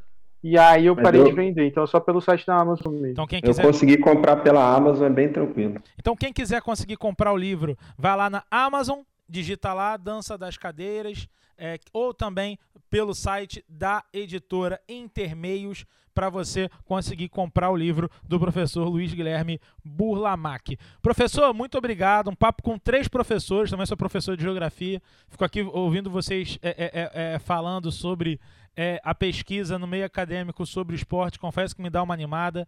[0.43, 1.27] E aí eu parei eu...
[1.27, 3.09] de vender, então é só pelo site da Amazon mesmo.
[3.09, 3.63] Então, quem quiser...
[3.63, 5.77] Eu consegui comprar pela Amazon, é bem tranquilo.
[5.99, 10.57] Então quem quiser conseguir comprar o livro, vai lá na Amazon, digita lá Dança das
[10.57, 11.29] Cadeiras,
[11.59, 12.59] é, ou também
[12.91, 19.61] pelo site da editora Intermeios para você conseguir comprar o livro do professor Luiz Guilherme
[19.85, 20.77] Burlamac.
[21.01, 22.29] Professor, muito obrigado.
[22.29, 25.01] Um papo com três professores, também sou professor de geografia.
[25.29, 28.41] Fico aqui ouvindo vocês é, é, é, é falando sobre
[28.77, 31.39] é, a pesquisa no meio acadêmico sobre esporte.
[31.39, 32.67] Confesso que me dá uma animada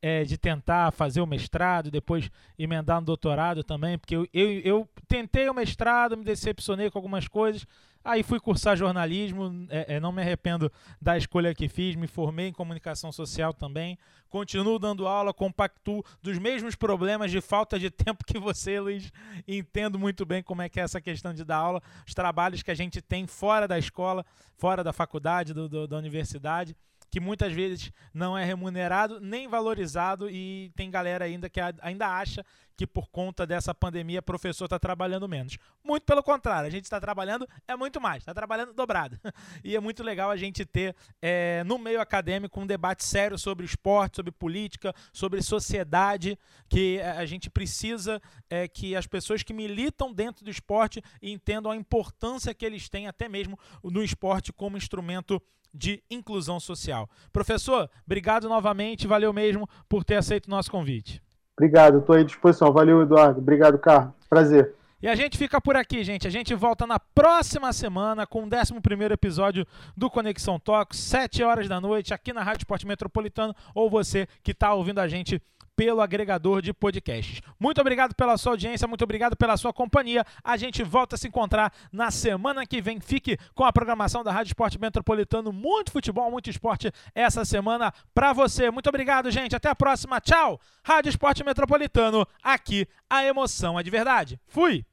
[0.00, 4.88] é, de tentar fazer o mestrado, depois emendar no doutorado também, porque eu, eu, eu,
[5.06, 7.66] tentei o mestrado, me decepcionei com algumas coisas,
[8.04, 10.70] aí fui cursar jornalismo, é, é, não me arrependo
[11.00, 16.38] da escolha que fiz, me formei em comunicação social também, continuo dando aula, compacto dos
[16.38, 19.12] mesmos problemas de falta de tempo que você, Luiz,
[19.46, 22.70] entendo muito bem como é que é essa questão de dar aula, os trabalhos que
[22.70, 24.24] a gente tem fora da escola,
[24.56, 26.76] fora da faculdade, do, do da universidade,
[27.10, 32.44] que muitas vezes não é remunerado nem valorizado e tem galera ainda que ainda acha
[32.78, 35.58] que por conta dessa pandemia professor está trabalhando menos.
[35.82, 39.18] Muito pelo contrário, a gente está trabalhando é muito mais, está trabalhando dobrado.
[39.64, 43.66] E é muito legal a gente ter é, no meio acadêmico um debate sério sobre
[43.66, 46.38] esporte, sobre política, sobre sociedade,
[46.68, 51.76] que a gente precisa é, que as pessoas que militam dentro do esporte entendam a
[51.76, 55.42] importância que eles têm até mesmo no esporte como instrumento
[55.78, 57.08] de inclusão social.
[57.32, 61.22] Professor, obrigado novamente, valeu mesmo por ter aceito o nosso convite.
[61.56, 62.72] Obrigado, estou à disposição.
[62.72, 63.40] Valeu, Eduardo.
[63.40, 64.12] Obrigado, Carlos.
[64.28, 64.74] Prazer.
[65.00, 66.26] E a gente fica por aqui, gente.
[66.26, 68.74] A gente volta na próxima semana com o 11
[69.12, 69.64] episódio
[69.96, 74.50] do Conexão Talks, 7 horas da noite, aqui na Rádio Esporte Metropolitano, ou você que
[74.50, 75.40] está ouvindo a gente
[75.78, 77.40] pelo agregador de podcasts.
[77.56, 80.24] Muito obrigado pela sua audiência, muito obrigado pela sua companhia.
[80.42, 82.98] A gente volta a se encontrar na semana que vem.
[82.98, 85.52] Fique com a programação da Rádio Esporte Metropolitano.
[85.52, 88.72] Muito futebol, muito esporte essa semana para você.
[88.72, 89.54] Muito obrigado, gente.
[89.54, 90.20] Até a próxima.
[90.20, 90.60] Tchau.
[90.82, 92.26] Rádio Esporte Metropolitano.
[92.42, 94.40] Aqui a emoção é de verdade.
[94.48, 94.84] Fui.